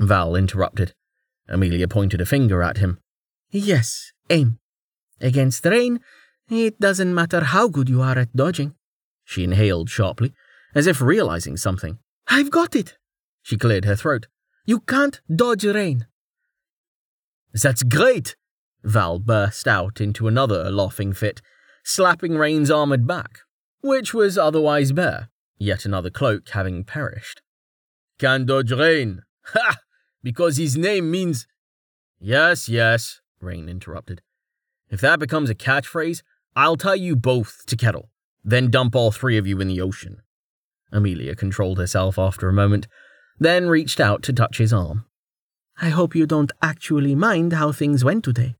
Val 0.00 0.34
interrupted. 0.34 0.94
Amelia 1.48 1.86
pointed 1.86 2.20
a 2.20 2.26
finger 2.26 2.60
at 2.60 2.78
him. 2.78 2.98
Yes, 3.52 4.10
aim. 4.30 4.58
Against 5.20 5.64
rain, 5.64 6.00
it 6.50 6.80
doesn't 6.80 7.14
matter 7.14 7.44
how 7.44 7.68
good 7.68 7.88
you 7.88 8.02
are 8.02 8.18
at 8.18 8.34
dodging. 8.34 8.74
She 9.24 9.44
inhaled 9.44 9.90
sharply, 9.90 10.34
as 10.74 10.88
if 10.88 11.00
realizing 11.00 11.56
something. 11.56 11.98
I've 12.26 12.50
got 12.50 12.74
it. 12.74 12.96
She 13.42 13.56
cleared 13.56 13.84
her 13.84 13.94
throat. 13.94 14.26
You 14.66 14.80
can't 14.80 15.20
dodge 15.32 15.64
rain. 15.64 16.08
That's 17.52 17.84
great! 17.84 18.34
Val 18.84 19.18
burst 19.18 19.66
out 19.66 20.00
into 20.00 20.28
another 20.28 20.70
laughing 20.70 21.12
fit, 21.12 21.40
slapping 21.82 22.36
Rain's 22.36 22.70
armored 22.70 23.06
back, 23.06 23.40
which 23.80 24.14
was 24.14 24.38
otherwise 24.38 24.92
bare, 24.92 25.30
yet 25.58 25.84
another 25.84 26.10
cloak 26.10 26.48
having 26.50 26.84
perished. 26.84 27.42
Can 28.18 28.46
dodge 28.46 28.72
rain! 28.72 29.22
Ha! 29.48 29.76
Because 30.22 30.56
his 30.56 30.74
name 30.74 31.10
means. 31.10 31.46
Yes, 32.18 32.66
yes, 32.66 33.20
Rain 33.40 33.68
interrupted. 33.68 34.22
If 34.88 35.02
that 35.02 35.18
becomes 35.18 35.50
a 35.50 35.54
catchphrase, 35.54 36.22
I'll 36.56 36.76
tie 36.76 36.94
you 36.94 37.14
both 37.14 37.66
to 37.66 37.76
Kettle, 37.76 38.08
then 38.42 38.70
dump 38.70 38.96
all 38.96 39.10
three 39.10 39.36
of 39.36 39.46
you 39.46 39.60
in 39.60 39.68
the 39.68 39.82
ocean. 39.82 40.22
Amelia 40.90 41.34
controlled 41.34 41.78
herself 41.78 42.18
after 42.18 42.48
a 42.48 42.54
moment, 42.54 42.86
then 43.38 43.68
reached 43.68 44.00
out 44.00 44.22
to 44.22 44.32
touch 44.32 44.58
his 44.58 44.72
arm. 44.72 45.04
I 45.80 45.90
hope 45.90 46.14
you 46.14 46.26
don't 46.26 46.52
actually 46.62 47.14
mind 47.14 47.52
how 47.52 47.72
things 47.72 48.04
went 48.04 48.24
today, 48.24 48.54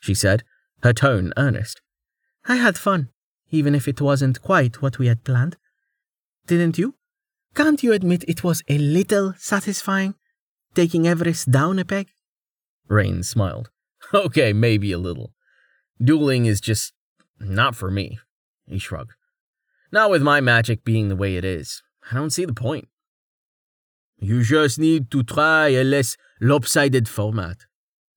she 0.00 0.14
said, 0.14 0.42
her 0.82 0.92
tone 0.92 1.32
earnest. 1.36 1.80
I 2.46 2.56
had 2.56 2.78
fun, 2.78 3.10
even 3.50 3.74
if 3.74 3.88
it 3.88 4.00
wasn't 4.00 4.42
quite 4.42 4.80
what 4.80 4.98
we 4.98 5.06
had 5.06 5.24
planned. 5.24 5.56
Didn't 6.46 6.78
you? 6.78 6.94
Can't 7.54 7.82
you 7.82 7.92
admit 7.92 8.24
it 8.28 8.44
was 8.44 8.62
a 8.68 8.78
little 8.78 9.34
satisfying, 9.36 10.14
taking 10.74 11.02
Everis 11.04 11.50
down 11.50 11.78
a 11.78 11.84
peg? 11.84 12.08
Rain 12.88 13.22
smiled. 13.22 13.70
Okay, 14.14 14.52
maybe 14.52 14.92
a 14.92 14.98
little. 14.98 15.34
Dueling 16.02 16.46
is 16.46 16.60
just 16.60 16.92
not 17.40 17.74
for 17.74 17.90
me, 17.90 18.18
he 18.66 18.78
shrugged. 18.78 19.12
Not 19.90 20.10
with 20.10 20.22
my 20.22 20.40
magic 20.40 20.84
being 20.84 21.08
the 21.08 21.16
way 21.16 21.36
it 21.36 21.44
is. 21.44 21.82
I 22.10 22.14
don't 22.14 22.30
see 22.30 22.44
the 22.44 22.54
point. 22.54 22.88
You 24.18 24.42
just 24.42 24.78
need 24.78 25.10
to 25.10 25.22
try 25.22 25.68
a 25.68 25.84
less 25.84 26.16
lopsided 26.40 27.08
format, 27.08 27.66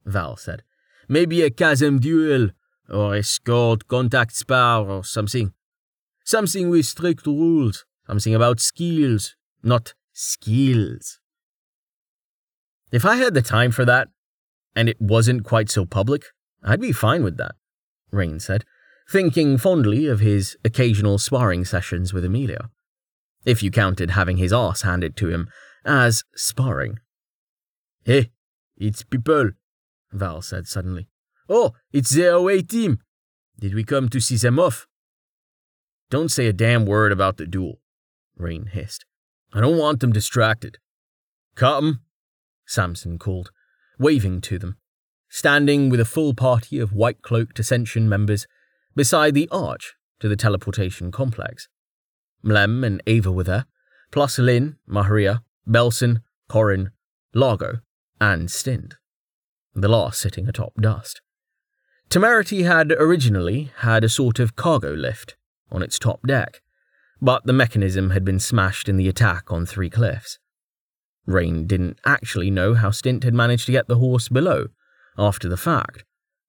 Val 0.05 0.37
said. 0.37 0.63
Maybe 1.11 1.41
a 1.41 1.49
chasm 1.49 1.99
duel, 1.99 2.51
or 2.89 3.15
a 3.15 3.21
scored 3.21 3.89
contact 3.89 4.33
spar, 4.33 4.89
or 4.89 5.03
something. 5.03 5.51
Something 6.23 6.69
with 6.69 6.85
strict 6.85 7.25
rules, 7.27 7.83
something 8.07 8.33
about 8.33 8.61
skills, 8.61 9.35
not 9.61 9.93
skills. 10.13 11.19
If 12.93 13.03
I 13.03 13.17
had 13.17 13.33
the 13.33 13.41
time 13.41 13.71
for 13.71 13.83
that, 13.83 14.07
and 14.73 14.87
it 14.87 15.01
wasn't 15.01 15.43
quite 15.43 15.69
so 15.69 15.85
public, 15.85 16.23
I'd 16.63 16.79
be 16.79 16.93
fine 16.93 17.25
with 17.25 17.35
that, 17.35 17.55
Rain 18.11 18.39
said, 18.39 18.63
thinking 19.09 19.57
fondly 19.57 20.07
of 20.07 20.21
his 20.21 20.55
occasional 20.63 21.17
sparring 21.17 21.65
sessions 21.65 22.13
with 22.13 22.23
Amelia. 22.23 22.69
If 23.43 23.61
you 23.61 23.69
counted 23.69 24.11
having 24.11 24.37
his 24.37 24.53
ass 24.53 24.83
handed 24.83 25.17
to 25.17 25.27
him 25.27 25.49
as 25.83 26.23
sparring. 26.37 26.99
Hey, 28.05 28.31
it's 28.77 29.03
people, 29.03 29.49
Val 30.11 30.41
said 30.41 30.67
suddenly. 30.67 31.07
Oh, 31.49 31.73
it's 31.91 32.11
the 32.11 32.33
away 32.33 32.61
team. 32.61 32.99
Did 33.59 33.73
we 33.73 33.83
come 33.83 34.09
to 34.09 34.19
see 34.19 34.37
them 34.37 34.59
off? 34.59 34.87
Don't 36.09 36.29
say 36.29 36.47
a 36.47 36.53
damn 36.53 36.85
word 36.85 37.11
about 37.11 37.37
the 37.37 37.45
duel, 37.45 37.79
Rain 38.35 38.67
hissed. 38.67 39.05
I 39.53 39.61
don't 39.61 39.77
want 39.77 39.99
them 39.99 40.11
distracted. 40.11 40.77
'em, 41.61 42.01
Samson 42.65 43.19
called, 43.19 43.51
waving 43.99 44.41
to 44.41 44.57
them, 44.57 44.77
standing 45.29 45.89
with 45.89 45.99
a 45.99 46.05
full 46.05 46.33
party 46.33 46.79
of 46.79 46.93
white 46.93 47.21
cloaked 47.21 47.59
Ascension 47.59 48.09
members 48.09 48.47
beside 48.95 49.33
the 49.33 49.47
arch 49.51 49.95
to 50.19 50.27
the 50.27 50.35
teleportation 50.35 51.11
complex. 51.11 51.67
Mlem 52.43 52.85
and 52.85 53.01
Ava 53.07 53.31
were 53.31 53.43
there, 53.43 53.65
plus 54.11 54.39
Lynn, 54.39 54.77
Maharia, 54.87 55.43
Belson, 55.67 56.21
Corin, 56.49 56.91
Largo, 57.33 57.79
and 58.19 58.49
Stint, 58.49 58.95
the 59.73 59.87
last 59.87 60.19
sitting 60.19 60.47
atop 60.47 60.73
dust. 60.79 61.21
Temerity 62.09 62.63
had 62.63 62.91
originally 62.93 63.71
had 63.77 64.03
a 64.03 64.09
sort 64.09 64.39
of 64.39 64.55
cargo 64.55 64.91
lift 64.91 65.35
on 65.71 65.81
its 65.81 65.97
top 65.97 66.25
deck, 66.27 66.61
but 67.21 67.45
the 67.45 67.53
mechanism 67.53 68.09
had 68.09 68.25
been 68.25 68.39
smashed 68.39 68.89
in 68.89 68.97
the 68.97 69.07
attack 69.07 69.51
on 69.51 69.65
Three 69.65 69.89
Cliffs. 69.89 70.37
Rain 71.25 71.67
didn't 71.67 71.99
actually 72.05 72.51
know 72.51 72.73
how 72.73 72.91
Stint 72.91 73.23
had 73.23 73.33
managed 73.33 73.65
to 73.67 73.71
get 73.71 73.87
the 73.87 73.97
horse 73.97 74.27
below 74.27 74.67
after 75.17 75.47
the 75.47 75.57
fact, 75.57 76.03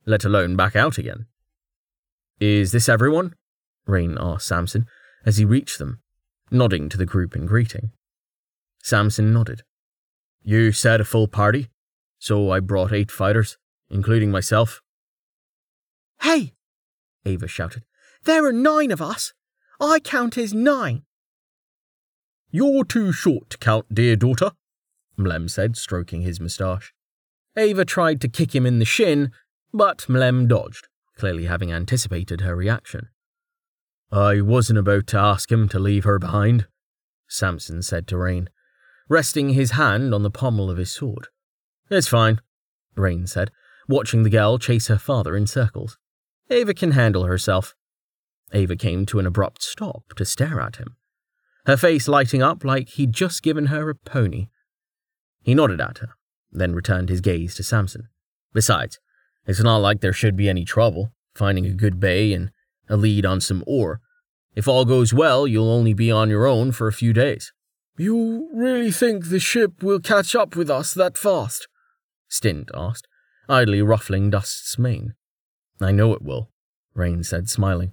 let 0.06 0.24
alone 0.24 0.56
back 0.56 0.74
out 0.74 0.98
again. 0.98 1.26
Is 2.40 2.72
this 2.72 2.88
everyone? 2.88 3.34
Rain 3.86 4.16
asked 4.18 4.46
Samson 4.46 4.86
as 5.24 5.36
he 5.36 5.44
reached 5.44 5.78
them, 5.78 6.00
nodding 6.50 6.88
to 6.88 6.96
the 6.96 7.06
group 7.06 7.36
in 7.36 7.46
greeting. 7.46 7.90
Samson 8.82 9.32
nodded. 9.32 9.62
You 10.42 10.72
said 10.72 11.00
a 11.00 11.04
full 11.04 11.28
party, 11.28 11.68
so 12.22 12.52
I 12.52 12.60
brought 12.60 12.92
eight 12.92 13.10
fighters, 13.10 13.58
including 13.90 14.30
myself. 14.30 14.80
Hey! 16.20 16.52
Ava 17.26 17.48
shouted. 17.48 17.82
There 18.22 18.46
are 18.46 18.52
nine 18.52 18.92
of 18.92 19.02
us! 19.02 19.32
I 19.80 19.98
count 19.98 20.38
as 20.38 20.54
nine! 20.54 21.02
You're 22.48 22.84
too 22.84 23.10
short 23.10 23.50
to 23.50 23.58
count, 23.58 23.92
dear 23.92 24.14
daughter, 24.14 24.52
Mlem 25.18 25.50
said, 25.50 25.76
stroking 25.76 26.22
his 26.22 26.38
moustache. 26.38 26.94
Ava 27.56 27.84
tried 27.84 28.20
to 28.20 28.28
kick 28.28 28.54
him 28.54 28.66
in 28.66 28.78
the 28.78 28.84
shin, 28.84 29.32
but 29.74 30.06
Mlem 30.08 30.46
dodged, 30.46 30.86
clearly 31.16 31.46
having 31.46 31.72
anticipated 31.72 32.42
her 32.42 32.54
reaction. 32.54 33.08
I 34.12 34.42
wasn't 34.42 34.78
about 34.78 35.08
to 35.08 35.18
ask 35.18 35.50
him 35.50 35.68
to 35.70 35.80
leave 35.80 36.04
her 36.04 36.20
behind, 36.20 36.68
Samson 37.26 37.82
said 37.82 38.06
to 38.06 38.16
Rain, 38.16 38.48
resting 39.08 39.48
his 39.48 39.72
hand 39.72 40.14
on 40.14 40.22
the 40.22 40.30
pommel 40.30 40.70
of 40.70 40.78
his 40.78 40.92
sword. 40.92 41.26
It's 41.90 42.08
fine, 42.08 42.40
Rain 42.96 43.26
said, 43.26 43.50
watching 43.88 44.22
the 44.22 44.30
girl 44.30 44.58
chase 44.58 44.88
her 44.88 44.98
father 44.98 45.36
in 45.36 45.46
circles. 45.46 45.98
Ava 46.50 46.74
can 46.74 46.92
handle 46.92 47.24
herself. 47.24 47.74
Ava 48.52 48.76
came 48.76 49.06
to 49.06 49.18
an 49.18 49.26
abrupt 49.26 49.62
stop 49.62 50.14
to 50.16 50.24
stare 50.24 50.60
at 50.60 50.76
him, 50.76 50.96
her 51.66 51.76
face 51.76 52.08
lighting 52.08 52.42
up 52.42 52.64
like 52.64 52.90
he'd 52.90 53.12
just 53.12 53.42
given 53.42 53.66
her 53.66 53.88
a 53.88 53.94
pony. 53.94 54.48
He 55.42 55.54
nodded 55.54 55.80
at 55.80 55.98
her, 55.98 56.10
then 56.50 56.74
returned 56.74 57.08
his 57.08 57.20
gaze 57.20 57.54
to 57.56 57.62
Samson. 57.62 58.08
Besides, 58.52 58.98
it's 59.46 59.62
not 59.62 59.78
like 59.78 60.00
there 60.00 60.12
should 60.12 60.36
be 60.36 60.48
any 60.48 60.64
trouble 60.64 61.12
finding 61.34 61.66
a 61.66 61.70
good 61.70 61.98
bay 61.98 62.32
and 62.32 62.50
a 62.88 62.96
lead 62.96 63.24
on 63.24 63.40
some 63.40 63.64
ore. 63.66 64.00
If 64.54 64.68
all 64.68 64.84
goes 64.84 65.14
well, 65.14 65.46
you'll 65.46 65.70
only 65.70 65.94
be 65.94 66.10
on 66.10 66.28
your 66.28 66.46
own 66.46 66.72
for 66.72 66.86
a 66.86 66.92
few 66.92 67.12
days. 67.12 67.52
You 67.96 68.48
really 68.52 68.90
think 68.90 69.26
the 69.28 69.40
ship 69.40 69.82
will 69.82 70.00
catch 70.00 70.34
up 70.34 70.56
with 70.56 70.70
us 70.70 70.92
that 70.94 71.16
fast? 71.16 71.68
Stint 72.32 72.70
asked, 72.74 73.06
idly 73.46 73.82
ruffling 73.82 74.30
Dust's 74.30 74.78
mane. 74.78 75.12
I 75.82 75.92
know 75.92 76.14
it 76.14 76.22
will, 76.22 76.50
Rain 76.94 77.22
said, 77.22 77.50
smiling. 77.50 77.92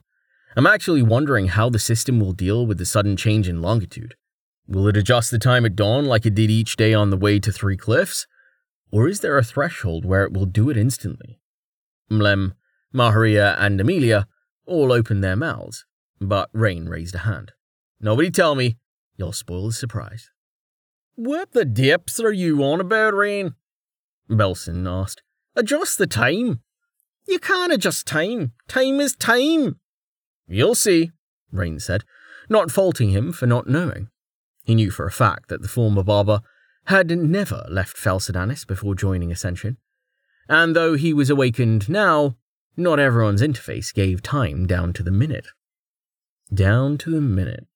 I'm 0.55 0.65
actually 0.65 1.01
wondering 1.01 1.49
how 1.49 1.69
the 1.69 1.77
system 1.77 2.21
will 2.21 2.31
deal 2.31 2.65
with 2.65 2.77
the 2.77 2.85
sudden 2.85 3.17
change 3.17 3.49
in 3.49 3.61
longitude. 3.61 4.15
Will 4.65 4.87
it 4.87 4.95
adjust 4.95 5.31
the 5.31 5.39
time 5.39 5.65
at 5.65 5.75
dawn 5.75 6.05
like 6.05 6.25
it 6.25 6.35
did 6.35 6.49
each 6.49 6.77
day 6.77 6.93
on 6.93 7.09
the 7.09 7.17
way 7.17 7.39
to 7.39 7.51
Three 7.51 7.75
Cliffs? 7.75 8.27
Or 8.91 9.09
is 9.09 9.19
there 9.19 9.37
a 9.37 9.43
threshold 9.43 10.05
where 10.05 10.23
it 10.23 10.31
will 10.31 10.45
do 10.45 10.69
it 10.69 10.77
instantly? 10.77 11.41
Mlem, 12.09 12.53
Maharia, 12.93 13.55
and 13.59 13.81
Amelia 13.81 14.25
all 14.65 14.93
opened 14.93 15.21
their 15.21 15.35
mouths, 15.35 15.85
but 16.21 16.49
Rain 16.53 16.87
raised 16.87 17.15
a 17.15 17.19
hand. 17.19 17.51
Nobody 17.99 18.31
tell 18.31 18.55
me. 18.55 18.77
You'll 19.17 19.33
spoil 19.33 19.67
the 19.67 19.73
surprise. 19.73 20.31
What 21.15 21.51
the 21.51 21.65
dips 21.65 22.21
are 22.21 22.31
you 22.31 22.63
on 22.63 22.79
about, 22.79 23.13
Rain? 23.13 23.55
Belson 24.29 24.87
asked. 24.87 25.21
Adjust 25.55 25.97
the 25.97 26.07
time. 26.07 26.61
You 27.27 27.39
can't 27.39 27.73
adjust 27.73 28.07
time. 28.07 28.53
Time 28.67 28.99
is 28.99 29.15
time. 29.15 29.79
You'll 30.47 30.75
see, 30.75 31.11
Rain 31.51 31.79
said, 31.79 32.03
not 32.49 32.71
faulting 32.71 33.09
him 33.09 33.31
for 33.31 33.45
not 33.45 33.67
knowing. 33.67 34.09
He 34.63 34.75
knew 34.75 34.91
for 34.91 35.05
a 35.05 35.11
fact 35.11 35.49
that 35.49 35.61
the 35.61 35.67
former 35.67 36.03
barber 36.03 36.41
had 36.85 37.09
never 37.09 37.65
left 37.69 37.97
Felsidanis 37.97 38.65
before 38.65 38.95
joining 38.95 39.31
Ascension, 39.31 39.77
and 40.47 40.75
though 40.75 40.95
he 40.95 41.13
was 41.13 41.29
awakened 41.29 41.87
now, 41.87 42.35
not 42.75 42.97
everyone's 42.97 43.41
interface 43.41 43.93
gave 43.93 44.23
time 44.23 44.65
down 44.65 44.93
to 44.93 45.03
the 45.03 45.11
minute. 45.11 45.47
Down 46.51 46.97
to 46.99 47.11
the 47.11 47.21
minute. 47.21 47.67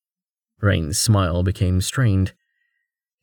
Rain's 0.61 0.97
smile 0.97 1.43
became 1.43 1.81
strained. 1.81 2.33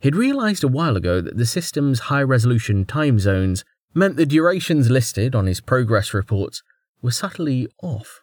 He'd 0.00 0.16
realized 0.16 0.64
a 0.64 0.68
while 0.68 0.96
ago 0.96 1.20
that 1.20 1.36
the 1.36 1.46
system's 1.46 2.00
high 2.00 2.22
resolution 2.22 2.86
time 2.86 3.18
zones 3.18 3.64
meant 3.94 4.16
the 4.16 4.24
durations 4.24 4.90
listed 4.90 5.34
on 5.34 5.46
his 5.46 5.60
progress 5.60 6.14
reports 6.14 6.62
were 7.02 7.10
subtly 7.10 7.68
off. 7.82 8.20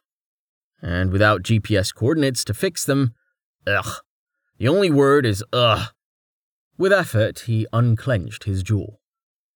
And 0.81 1.11
without 1.11 1.43
GPS 1.43 1.93
coordinates 1.93 2.43
to 2.45 2.53
fix 2.53 2.83
them, 2.83 3.13
ugh, 3.67 4.01
the 4.57 4.67
only 4.67 4.89
word 4.89 5.25
is 5.25 5.43
ugh. 5.53 5.89
With 6.77 6.91
effort, 6.91 7.41
he 7.41 7.67
unclenched 7.71 8.45
his 8.45 8.63
jaw. 8.63 8.95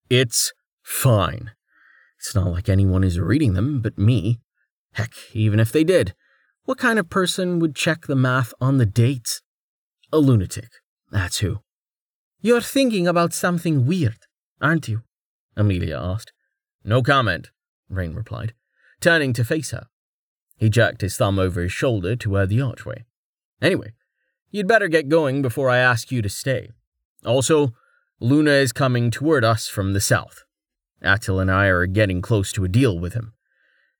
It's 0.09 0.53
fine. 0.83 1.51
It's 2.19 2.35
not 2.35 2.47
like 2.51 2.69
anyone 2.69 3.03
is 3.03 3.19
reading 3.19 3.53
them 3.53 3.81
but 3.81 3.97
me. 3.97 4.39
Heck, 4.93 5.13
even 5.33 5.59
if 5.59 5.71
they 5.71 5.83
did, 5.83 6.13
what 6.65 6.77
kind 6.77 6.99
of 6.99 7.09
person 7.09 7.57
would 7.59 7.75
check 7.75 8.05
the 8.05 8.15
math 8.15 8.53
on 8.61 8.77
the 8.77 8.85
dates? 8.85 9.41
A 10.13 10.19
lunatic, 10.19 10.69
that's 11.11 11.39
who. 11.39 11.61
You're 12.41 12.61
thinking 12.61 13.07
about 13.07 13.33
something 13.33 13.85
weird, 13.85 14.17
aren't 14.59 14.87
you? 14.87 15.03
Amelia 15.55 15.97
asked. 15.97 16.33
No 16.83 17.01
comment, 17.01 17.51
Rain 17.89 18.13
replied, 18.13 18.53
turning 18.99 19.33
to 19.33 19.43
face 19.43 19.71
her. 19.71 19.87
He 20.57 20.69
jerked 20.69 21.01
his 21.01 21.17
thumb 21.17 21.39
over 21.39 21.61
his 21.61 21.71
shoulder 21.71 22.15
toward 22.15 22.49
the 22.49 22.61
archway. 22.61 23.05
Anyway, 23.61 23.93
You'd 24.51 24.67
better 24.67 24.89
get 24.89 25.07
going 25.07 25.41
before 25.41 25.69
I 25.69 25.77
ask 25.77 26.11
you 26.11 26.21
to 26.21 26.29
stay. 26.29 26.71
Also, 27.25 27.73
Luna 28.19 28.51
is 28.51 28.73
coming 28.73 29.09
toward 29.09 29.45
us 29.45 29.69
from 29.69 29.93
the 29.93 30.01
south. 30.01 30.43
Attil 31.01 31.39
and 31.41 31.49
I 31.49 31.67
are 31.67 31.85
getting 31.87 32.21
close 32.21 32.51
to 32.53 32.65
a 32.65 32.69
deal 32.69 32.99
with 32.99 33.13
him. 33.13 33.33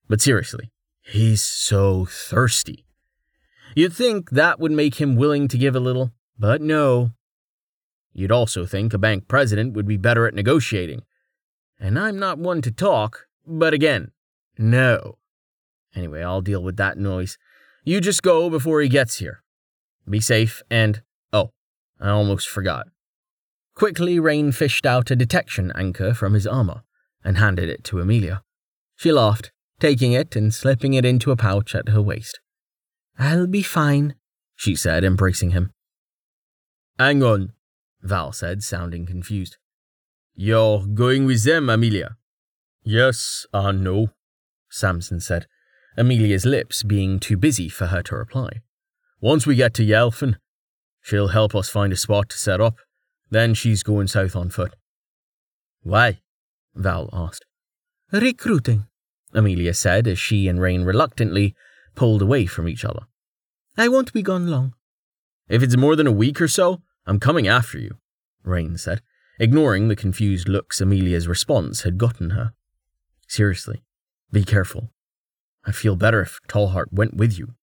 But 0.10 0.19
seriously, 0.19 0.71
he's 1.01 1.41
so 1.41 2.06
thirsty. 2.06 2.86
You'd 3.75 3.93
think 3.93 4.32
that 4.32 4.60
would 4.60 4.73
make 4.73 4.95
him 4.95 5.15
willing 5.15 5.47
to 5.47 5.58
give 5.58 5.75
a 5.75 5.80
little, 5.80 6.12
but 6.38 6.62
no. 6.62 7.12
You'd 8.13 8.32
also 8.32 8.65
think 8.65 8.93
a 8.93 8.97
bank 8.97 9.28
president 9.28 9.74
would 9.74 9.88
be 9.88 9.97
better 9.97 10.28
at 10.28 10.34
negotiating. 10.34 11.04
And 11.80 11.97
I'm 11.97 12.19
not 12.19 12.38
one 12.38 12.62
to 12.63 12.71
talk, 12.71 13.28
but 13.45 13.74
again, 13.74 14.12
no. 14.58 15.17
Anyway, 15.95 16.21
I'll 16.21 16.41
deal 16.41 16.62
with 16.62 16.78
that 16.78 16.97
noise. 16.97 17.38
You 17.84 18.00
just 18.02 18.21
go 18.21 18.50
before 18.50 18.82
he 18.82 18.89
gets 18.89 19.17
here. 19.17 19.43
Be 20.08 20.19
safe, 20.19 20.62
and 20.69 21.02
oh, 21.34 21.52
I 22.00 22.10
almost 22.10 22.50
forgot. 22.50 22.88
Quickly, 23.76 24.19
Rain 24.19 24.52
fished 24.52 24.86
out 24.86 25.12
a 25.12 25.15
detection 25.15 25.71
anchor 25.76 26.13
from 26.13 26.34
his 26.34 26.45
armor 26.45 26.84
and 27.24 27.38
handed 27.38 27.69
it 27.69 27.84
to 27.86 28.00
Amelia. 28.00 28.43
She 28.95 29.12
laughed, 29.12 29.52
taking 29.80 30.12
it 30.12 30.36
and 30.36 30.54
slipping 30.54 30.93
it 30.93 31.06
into 31.06 31.32
a 31.32 31.36
pouch 31.36 31.74
at 31.74 31.89
her 31.89 32.02
waist. 32.02 32.39
I'll 33.17 33.47
be 33.47 33.63
fine, 33.63 34.15
she 34.56 34.76
said, 34.76 35.04
embracing 35.04 35.52
him. 35.52 35.71
Hang 37.00 37.24
on, 37.24 37.54
Val 38.02 38.32
said, 38.32 38.64
sounding 38.64 39.06
confused. 39.06 39.58
You're 40.36 40.86
going 40.86 41.26
with 41.26 41.44
them, 41.44 41.70
Amelia? 41.70 42.18
Yes 42.84 43.46
and 43.54 43.84
no, 43.84 44.10
Samson 44.70 45.20
said, 45.20 45.46
Amelia's 45.98 46.46
lips 46.46 46.84
being 46.84 47.20
too 47.20 47.38
busy 47.38 47.70
for 47.70 47.88
her 47.88 48.02
to 48.04 48.16
reply. 48.16 48.62
Once 49.20 49.46
we 49.46 49.56
get 49.56 49.74
to 49.76 49.86
Yelfin, 49.86 50.38
she'll 51.02 51.28
help 51.28 51.54
us 51.54 51.70
find 51.70 51.94
a 51.94 51.98
spot 51.98 52.30
to 52.30 52.38
set 52.38 52.62
up. 52.62 52.78
Then 53.30 53.54
she's 53.54 53.84
going 53.84 54.08
south 54.08 54.36
on 54.36 54.50
foot. 54.50 54.74
Why? 55.84 56.22
Val 56.76 57.10
asked. 57.14 57.46
Recruiting, 58.12 58.88
Amelia 59.34 59.74
said 59.74 60.08
as 60.08 60.20
she 60.20 60.48
and 60.48 60.60
Rain 60.60 60.84
reluctantly 60.84 61.56
pulled 61.96 62.22
away 62.22 62.46
from 62.46 62.68
each 62.68 62.84
other. 62.84 63.02
I 63.78 63.88
won't 63.88 64.14
be 64.14 64.22
gone 64.22 64.48
long. 64.48 64.74
If 65.48 65.64
it's 65.64 65.78
more 65.78 65.96
than 65.96 66.08
a 66.08 66.12
week 66.12 66.42
or 66.42 66.48
so, 66.48 66.82
I'm 67.06 67.20
coming 67.20 67.48
after 67.48 67.78
you, 67.78 67.98
Rain 68.44 68.78
said, 68.78 69.02
ignoring 69.40 69.88
the 69.88 69.96
confused 69.96 70.48
looks 70.48 70.82
Amelia's 70.82 71.28
response 71.28 71.82
had 71.82 71.98
gotten 71.98 72.32
her. 72.32 72.54
Seriously, 73.28 73.84
be 74.32 74.44
careful. 74.44 74.92
I'd 75.66 75.76
feel 75.76 75.96
better 75.96 76.22
if 76.22 76.40
Tallheart 76.48 76.92
went 76.92 77.16
with 77.16 77.38
you. 77.38 77.56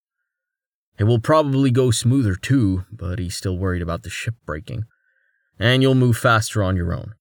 It 0.98 1.04
will 1.04 1.20
probably 1.20 1.70
go 1.70 1.90
smoother 1.90 2.34
too, 2.34 2.84
but 2.90 3.18
he's 3.18 3.36
still 3.36 3.56
worried 3.56 3.82
about 3.82 4.02
the 4.02 4.10
ship 4.10 4.34
breaking. 4.44 4.84
And 5.58 5.82
you'll 5.82 5.94
move 5.94 6.16
faster 6.16 6.62
on 6.62 6.76
your 6.76 6.92
own. 6.92 7.14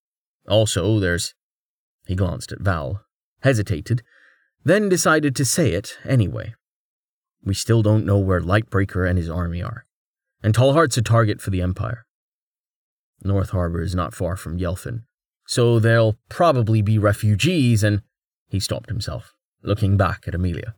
Also, 0.48 1.00
there's. 1.00 1.36
He 2.08 2.16
glanced 2.16 2.52
at 2.52 2.62
Val, 2.62 3.04
hesitated, 3.42 4.02
then 4.64 4.90
decided 4.90 5.36
to 5.36 5.46
say 5.46 5.74
it 5.74 5.98
anyway. 6.04 6.56
We 7.44 7.54
still 7.54 7.82
don't 7.82 8.06
know 8.06 8.18
where 8.18 8.42
Lightbreaker 8.42 9.08
and 9.08 9.18
his 9.18 9.30
army 9.30 9.62
are, 9.62 9.86
and 10.42 10.56
Tallheart's 10.56 10.98
a 10.98 11.02
target 11.02 11.42
for 11.42 11.52
the 11.52 11.62
Empire. 11.62 12.07
North 13.24 13.50
Harbor 13.50 13.82
is 13.82 13.96
not 13.96 14.14
far 14.14 14.36
from 14.36 14.60
Yelfin, 14.60 15.04
so 15.46 15.80
there'll 15.80 16.18
probably 16.30 16.82
be 16.82 16.98
refugees 16.98 17.84
and. 17.84 18.02
He 18.50 18.62
stopped 18.62 18.90
himself, 18.90 19.34
looking 19.62 19.98
back 19.98 20.24
at 20.26 20.36
Amelia. 20.36 20.76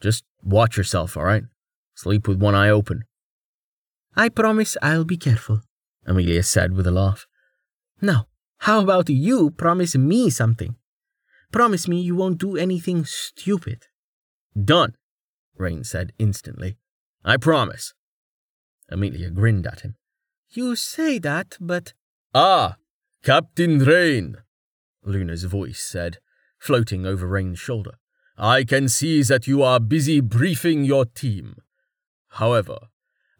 Just 0.00 0.24
watch 0.42 0.76
yourself, 0.76 1.16
all 1.16 1.24
right? 1.24 1.44
Sleep 1.94 2.28
with 2.28 2.38
one 2.38 2.54
eye 2.54 2.68
open. 2.68 3.04
I 4.14 4.28
promise 4.28 4.76
I'll 4.82 5.04
be 5.04 5.16
careful, 5.16 5.62
Amelia 6.04 6.42
said 6.42 6.74
with 6.74 6.86
a 6.86 6.90
laugh. 6.90 7.26
Now, 8.02 8.26
how 8.58 8.82
about 8.82 9.08
you 9.08 9.50
promise 9.50 9.96
me 9.96 10.28
something? 10.28 10.76
Promise 11.52 11.88
me 11.88 12.00
you 12.00 12.14
won't 12.14 12.38
do 12.38 12.56
anything 12.56 13.04
stupid. 13.04 13.84
Done, 14.62 14.96
Rain 15.56 15.84
said 15.84 16.12
instantly. 16.18 16.76
I 17.24 17.36
promise. 17.36 17.94
Amelia 18.88 19.30
grinned 19.30 19.66
at 19.66 19.80
him. 19.80 19.96
You 20.52 20.74
say 20.74 21.20
that, 21.20 21.56
but. 21.60 21.92
Ah, 22.34 22.76
Captain 23.22 23.78
Rain, 23.78 24.38
Luna's 25.04 25.44
voice 25.44 25.78
said, 25.78 26.18
floating 26.58 27.06
over 27.06 27.26
Rain's 27.26 27.60
shoulder. 27.60 27.92
I 28.36 28.64
can 28.64 28.88
see 28.88 29.22
that 29.22 29.46
you 29.46 29.62
are 29.62 29.78
busy 29.78 30.20
briefing 30.20 30.82
your 30.84 31.04
team. 31.04 31.56
However, 32.30 32.78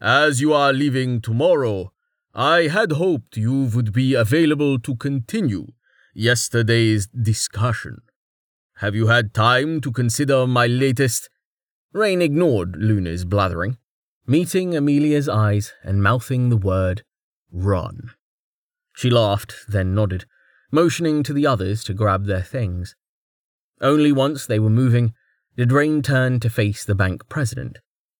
as 0.00 0.40
you 0.40 0.52
are 0.52 0.72
leaving 0.72 1.20
tomorrow, 1.20 1.92
I 2.32 2.68
had 2.68 2.92
hoped 2.92 3.36
you 3.36 3.64
would 3.74 3.92
be 3.92 4.14
available 4.14 4.78
to 4.78 4.94
continue 4.94 5.72
yesterday's 6.14 7.08
discussion. 7.08 8.02
Have 8.76 8.94
you 8.94 9.08
had 9.08 9.34
time 9.34 9.80
to 9.80 9.90
consider 9.90 10.46
my 10.46 10.68
latest? 10.68 11.28
Rain 11.92 12.22
ignored 12.22 12.76
Luna's 12.76 13.24
blathering, 13.24 13.78
meeting 14.30 14.76
Amelia's 14.76 15.28
eyes 15.28 15.72
and 15.82 16.00
mouthing 16.00 16.50
the 16.50 16.56
word 16.56 17.02
run. 17.50 18.12
She 18.94 19.10
laughed, 19.10 19.54
then 19.66 19.92
nodded, 19.92 20.24
motioning 20.70 21.24
to 21.24 21.32
the 21.32 21.48
others 21.48 21.82
to 21.84 21.94
grab 21.94 22.26
their 22.26 22.42
things. 22.42 22.94
Only 23.80 24.12
once 24.12 24.46
they 24.46 24.60
were 24.60 24.70
moving 24.70 25.14
did 25.56 25.72
Rain 25.72 26.00
turn 26.00 26.38
to 26.40 26.48
face 26.48 26.84
the 26.84 26.94
bank 26.94 27.28
president 27.28 27.78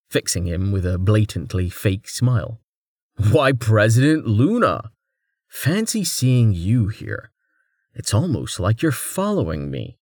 fixing 0.09 0.47
him 0.47 0.73
with 0.73 0.85
a 0.85 0.99
blatantly 0.99 1.71
fake 1.71 2.09
smile. 2.09 2.61
Why, 3.31 3.53
President 3.53 4.27
Luna! 4.27 4.91
Fancy 5.47 6.03
seeing 6.03 6.53
you 6.53 6.89
here. 6.89 7.31
It's 7.95 8.13
almost 8.13 8.59
like 8.59 8.83
you're 8.83 8.91
following 8.91 9.71
me. 9.71 10.00